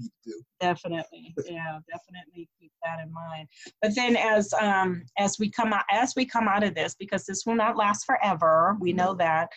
[0.00, 0.42] Need to.
[0.60, 3.48] Definitely, yeah, definitely keep that in mind.
[3.82, 7.24] But then, as um, as we come out, as we come out of this, because
[7.24, 9.48] this will not last forever, we know that.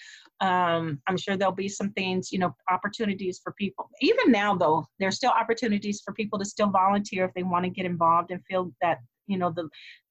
[0.41, 3.89] Um, I'm sure there'll be some things, you know, opportunities for people.
[4.01, 7.69] Even now, though, there's still opportunities for people to still volunteer if they want to
[7.69, 9.69] get involved and feel that you know the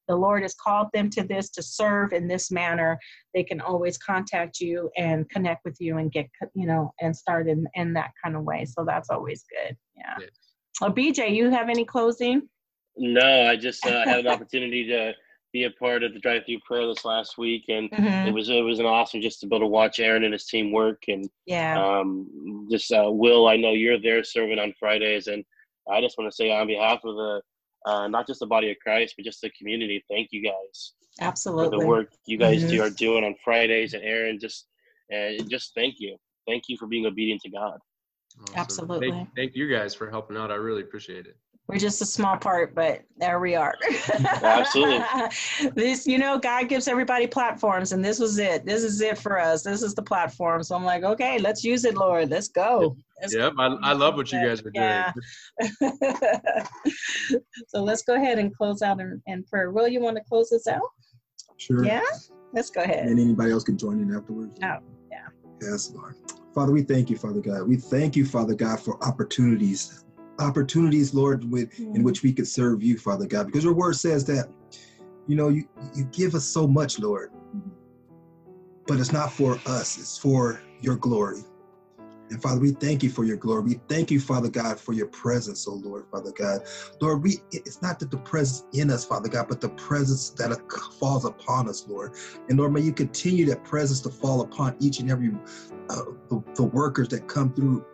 [0.09, 2.99] the Lord has called them to this to serve in this manner,
[3.35, 7.49] they can always contact you and connect with you and get, you know, and start
[7.49, 8.65] in, in that kind of way.
[8.65, 9.77] So that's always good.
[10.03, 10.15] Yeah.
[10.21, 10.27] yeah.
[10.81, 12.49] Well, BJ, you have any closing?
[12.97, 15.13] No, I just uh, had an opportunity to
[15.53, 18.29] be a part of the drive-through prayer this last week, and mm-hmm.
[18.29, 20.47] it was it was an awesome just to be able to watch Aaron and his
[20.47, 25.27] team work, and yeah, um, just uh, Will, I know you're there serving on Fridays,
[25.27, 25.45] and
[25.91, 27.43] I just want to say on behalf of the
[27.87, 30.93] uh, not just the body of Christ, but just the community, thank you guys.
[31.21, 31.77] Absolutely.
[31.77, 32.71] For the work you guys mm-hmm.
[32.71, 34.69] do, are doing on Fridays, and Aaron, just
[35.11, 37.79] and just thank you, thank you for being obedient to God.
[38.41, 38.55] Awesome.
[38.57, 39.11] Absolutely.
[39.11, 40.51] Thank, thank you guys for helping out.
[40.51, 41.37] I really appreciate it.
[41.69, 43.75] We're just a small part, but there we are.
[44.43, 45.05] Absolutely.
[45.75, 48.67] this, you know, God gives everybody platforms, and this was it.
[48.67, 49.63] This is it for us.
[49.63, 50.63] This is the platform.
[50.65, 52.31] So I'm like, okay, let's use it, Lord.
[52.31, 52.97] Let's go.
[53.21, 53.63] Let's yep, go.
[53.63, 54.75] I, I love what you guys are doing.
[54.75, 55.13] Yeah.
[57.69, 59.71] so let's go ahead and close out in, in prayer.
[59.71, 60.83] Will you want to close this out?
[61.59, 61.85] Sure.
[61.85, 62.03] Yeah.
[62.53, 63.07] Let's go ahead.
[63.07, 64.59] And anybody else can join in afterwards.
[64.63, 64.79] Oh,
[65.11, 65.29] yeah.
[65.63, 66.17] Yes, Lord.
[66.55, 67.67] Father, we thank you, Father God.
[67.67, 70.03] We thank you, Father God, for opportunities
[70.39, 71.95] opportunities, Lord, with mm.
[71.95, 74.49] in which we could serve you, Father God, because your word says that,
[75.27, 77.31] you know, you, you give us so much, Lord,
[78.87, 81.43] but it's not for us, it's for your glory.
[82.31, 83.63] And Father, we thank you for your glory.
[83.63, 86.63] We thank you, Father God, for your presence, oh Lord, Father God.
[87.01, 90.59] Lord, we it's not that the presence in us, Father God, but the presence that
[90.99, 92.15] falls upon us, Lord.
[92.49, 95.33] And Lord, may you continue that presence to fall upon each and every
[95.91, 97.85] uh, the, the, workers that come through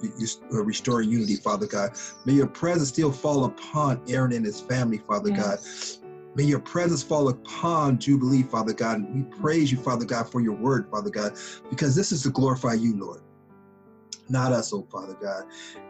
[0.52, 1.90] uh, restoring unity, Father God.
[2.26, 5.96] May your presence still fall upon Aaron and his family, Father yes.
[5.96, 6.08] God.
[6.36, 8.98] May your presence fall upon Jubilee, Father God.
[8.98, 11.32] And we praise you, Father God, for your word, Father God,
[11.70, 13.22] because this is to glorify you, Lord
[14.30, 15.44] not us, oh Father God.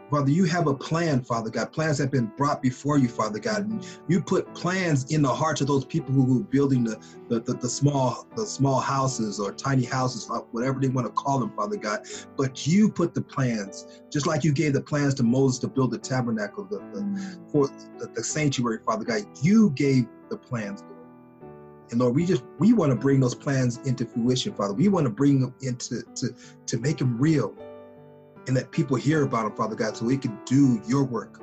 [0.09, 1.71] Father, you have a plan, Father God.
[1.71, 3.69] Plans have been brought before you, Father God.
[3.69, 7.41] And you put plans in the hearts of those people who are building the, the,
[7.41, 11.39] the, the small the small houses or tiny houses, uh, whatever they want to call
[11.39, 11.99] them, Father God.
[12.37, 15.91] But you put the plans, just like you gave the plans to Moses to build
[15.91, 17.67] the tabernacle, the, the for
[17.99, 19.21] the, the sanctuary, Father God.
[19.41, 20.83] You gave the plans,
[21.91, 24.73] And Lord, we just we want to bring those plans into fruition, Father.
[24.73, 26.29] We want to bring them into to
[26.65, 27.55] to make them real
[28.47, 31.41] and let people hear about them, Father God, so we can do your work.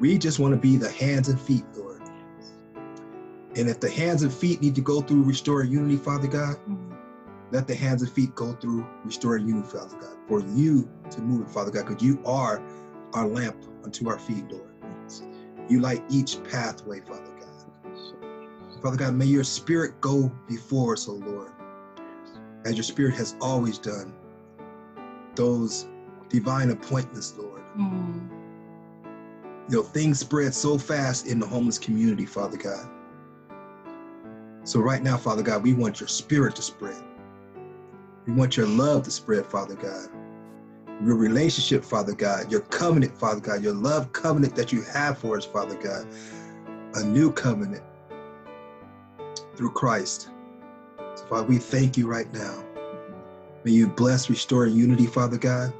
[0.00, 2.02] We just want to be the hands and feet, Lord.
[3.56, 6.92] And if the hands and feet need to go through restoring unity, Father God, mm-hmm.
[7.50, 11.46] let the hands and feet go through restoring unity, Father God, for you to move
[11.46, 12.62] it, Father God, because you are
[13.14, 14.70] our lamp unto our feet, Lord.
[15.68, 17.38] You light each pathway, Father God.
[18.82, 21.50] Father God, may your spirit go before us, O oh Lord,
[22.64, 24.14] as your spirit has always done
[25.38, 25.86] those
[26.28, 27.62] divine appointments, Lord.
[27.78, 28.28] Mm.
[29.70, 32.88] You know, things spread so fast in the homeless community, Father God.
[34.64, 37.02] So right now, Father God, we want your spirit to spread.
[38.26, 40.08] We want your love to spread, Father God.
[41.02, 45.38] Your relationship, Father God, your covenant, Father God, your love covenant that you have for
[45.38, 46.06] us, Father God.
[46.94, 47.84] A new covenant
[49.54, 50.30] through Christ.
[51.14, 52.64] So, Father, we thank you right now.
[53.64, 55.72] May you bless, restore unity, Father God.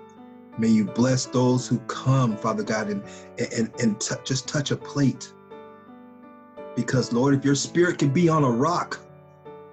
[0.58, 3.02] May you bless those who come, Father God, and,
[3.38, 5.32] and, and t- just touch a plate.
[6.74, 9.00] Because, Lord, if your spirit can be on a rock,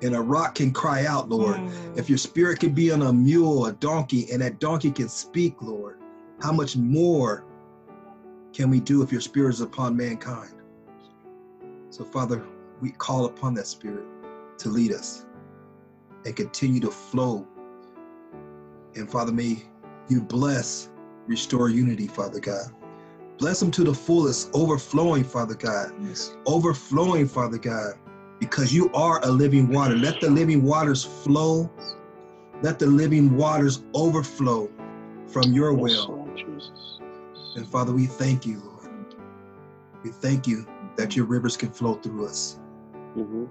[0.01, 1.55] and a rock can cry out, Lord.
[1.55, 1.97] Mm.
[1.97, 5.61] If your spirit can be on a mule, a donkey, and that donkey can speak,
[5.61, 5.97] Lord,
[6.41, 7.45] how much more
[8.53, 10.53] can we do if your spirit is upon mankind?
[11.89, 12.45] So, Father,
[12.81, 14.05] we call upon that spirit
[14.59, 15.25] to lead us
[16.25, 17.47] and continue to flow
[18.95, 19.63] and Father, may
[20.09, 20.89] you bless,
[21.27, 22.71] restore unity, Father God.
[23.37, 25.91] Bless them to the fullest, overflowing, Father God.
[26.01, 26.35] Yes.
[26.45, 27.95] Overflowing, Father God,
[28.39, 29.95] because you are a living water.
[29.95, 31.69] Let the living waters flow.
[32.61, 34.71] Let the living waters overflow
[35.27, 36.29] from your will.
[37.55, 39.15] And Father, we thank you, Lord.
[40.03, 40.65] We thank you
[40.95, 42.59] that your rivers can flow through us.
[43.17, 43.45] Mm-hmm.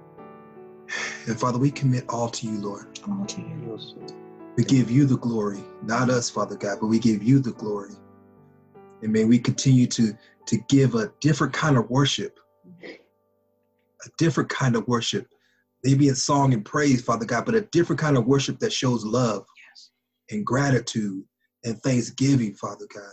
[1.26, 2.98] And Father, we commit all to you, Lord.
[3.08, 4.23] All to you.
[4.56, 7.94] We give you the glory, not us, Father God, but we give you the glory.
[9.02, 12.38] And may we continue to, to give a different kind of worship,
[12.82, 15.26] a different kind of worship,
[15.82, 19.04] maybe in song and praise, Father God, but a different kind of worship that shows
[19.04, 19.90] love yes.
[20.30, 21.24] and gratitude
[21.64, 23.12] and thanksgiving, Father God,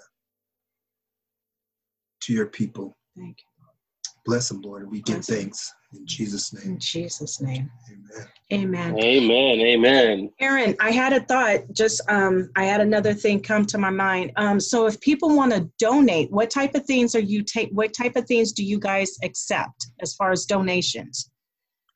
[2.21, 2.97] to your people.
[3.17, 3.50] Thank you.
[4.25, 5.73] Bless them, Lord, and we give thanks.
[5.93, 6.73] In Jesus' name.
[6.73, 7.71] In Jesus' name.
[7.91, 8.27] Amen.
[8.53, 8.99] Amen.
[8.99, 9.59] Amen.
[9.59, 10.31] Amen.
[10.39, 14.31] Aaron, I had a thought, just um, I had another thing come to my mind.
[14.35, 17.93] Um, so if people want to donate, what type of things are you take what
[17.93, 21.31] type of things do you guys accept as far as donations?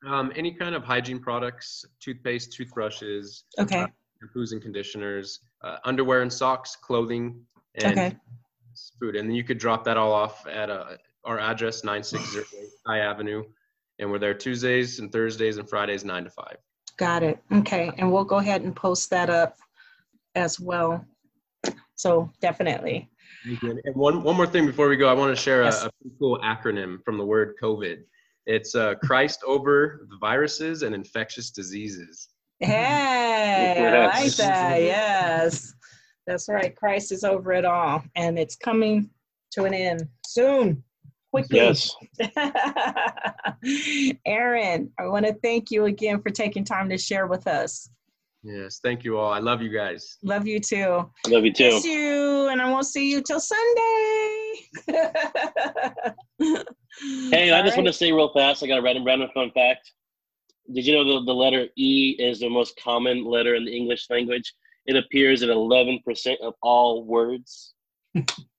[0.06, 3.82] Um, any kind of hygiene products, toothpaste, toothbrushes, okay.
[3.82, 3.86] Uh,
[4.22, 7.40] shampoos and conditioners, uh, underwear and socks, clothing,
[7.76, 8.16] and okay.
[9.00, 9.16] food.
[9.16, 10.96] And then you could drop that all off at uh,
[11.26, 13.44] our address, 9608 High Avenue,
[13.98, 16.56] and we're there Tuesdays and Thursdays and Fridays, nine to five.
[16.96, 17.38] Got it.
[17.52, 19.58] Okay, and we'll go ahead and post that up
[20.34, 21.04] as well.
[21.96, 23.10] So definitely.
[23.44, 25.84] And one one more thing before we go, I want to share yes.
[25.84, 27.98] a, a cool acronym from the word COVID.
[28.46, 32.28] It's uh, Christ over the viruses and infectious diseases.
[32.60, 34.82] Hey, I like that.
[34.82, 35.74] Yes,
[36.26, 36.74] that's right.
[36.74, 39.10] Christ is over it all, and it's coming
[39.52, 40.82] to an end soon.
[41.32, 41.58] Quickly.
[41.58, 41.94] Yes.
[44.26, 47.90] Aaron, I want to thank you again for taking time to share with us.
[48.42, 49.32] Yes, thank you all.
[49.32, 50.18] I love you guys.
[50.22, 51.10] Love you too.
[51.26, 51.74] I love you too.
[51.74, 54.52] Miss you, and I won't see you till Sunday.
[57.32, 57.76] hey, all I just right.
[57.76, 58.62] want to say real fast.
[58.62, 59.90] I got a random random fun fact.
[60.72, 64.06] Did you know the, the letter E is the most common letter in the English
[64.10, 64.54] language?
[64.86, 67.74] It appears in 11% of all words.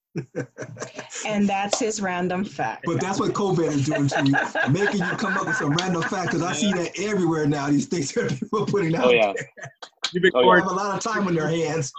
[1.25, 2.83] and that's his random fact.
[2.85, 6.01] But that's what COVID is doing to you, making you come up with some random
[6.03, 6.27] fact.
[6.27, 7.69] Because I see that everywhere now.
[7.69, 9.05] These things that people are putting out.
[9.05, 9.33] Oh yeah.
[10.13, 10.61] You've been oh, yeah.
[10.61, 11.91] have a lot of time on their hands.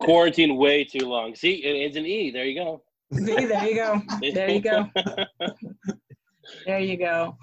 [0.00, 1.34] Quarantine way too long.
[1.34, 2.30] See, it's an E.
[2.30, 2.82] There you go.
[3.12, 4.02] See, there you go.
[4.20, 4.90] There you go.
[6.66, 7.36] there you go.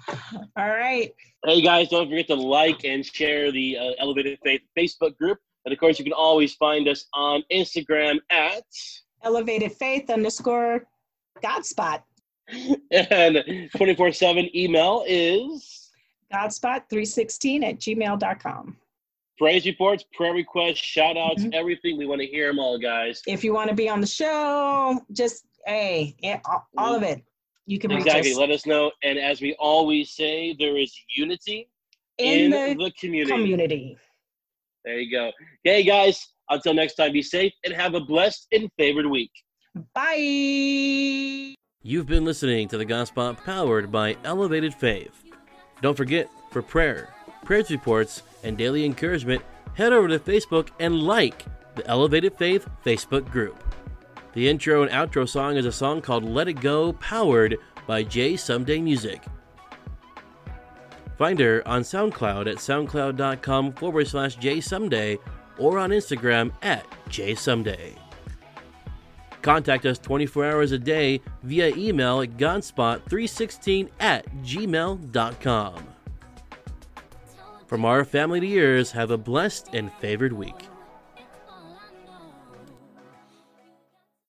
[0.56, 1.12] All right.
[1.44, 5.38] Hey guys, don't forget to like and share the uh, Elevated Faith Facebook group.
[5.64, 8.64] And of course, you can always find us on Instagram at
[9.22, 10.86] elevated faith underscore
[11.42, 12.02] Godspot.
[12.90, 15.90] And 24 7 email is
[16.32, 18.76] Godspot316 at gmail.com.
[19.38, 21.54] Praise reports, prayer requests, shout outs, mm-hmm.
[21.54, 21.96] everything.
[21.96, 23.22] We want to hear them all, guys.
[23.26, 26.16] If you want to be on the show, just, hey,
[26.76, 27.22] all of it.
[27.66, 28.90] You can exactly let us know.
[29.02, 31.68] And as we always say, there is unity
[32.18, 33.32] in, in the, the community.
[33.32, 33.98] community.
[34.84, 35.30] There you go.
[35.64, 39.30] Hey, guys, until next time, be safe and have a blessed and favored week.
[39.94, 41.54] Bye.
[41.82, 45.24] You've been listening to the Godspot powered by Elevated Faith.
[45.80, 47.12] Don't forget, for prayer,
[47.44, 49.42] prayers reports, and daily encouragement,
[49.74, 51.44] head over to Facebook and like
[51.74, 53.62] the Elevated Faith Facebook group.
[54.34, 58.36] The intro and outro song is a song called Let It Go, powered by J
[58.36, 59.22] Someday Music.
[61.18, 65.18] Find her on SoundCloud at soundcloud.com forward slash J Someday
[65.62, 67.94] or on Instagram at JSomeday.
[69.42, 75.88] Contact us 24 hours a day via email at Godspot316 at gmail.com.
[77.66, 80.68] From our family to yours, have a blessed and favored week.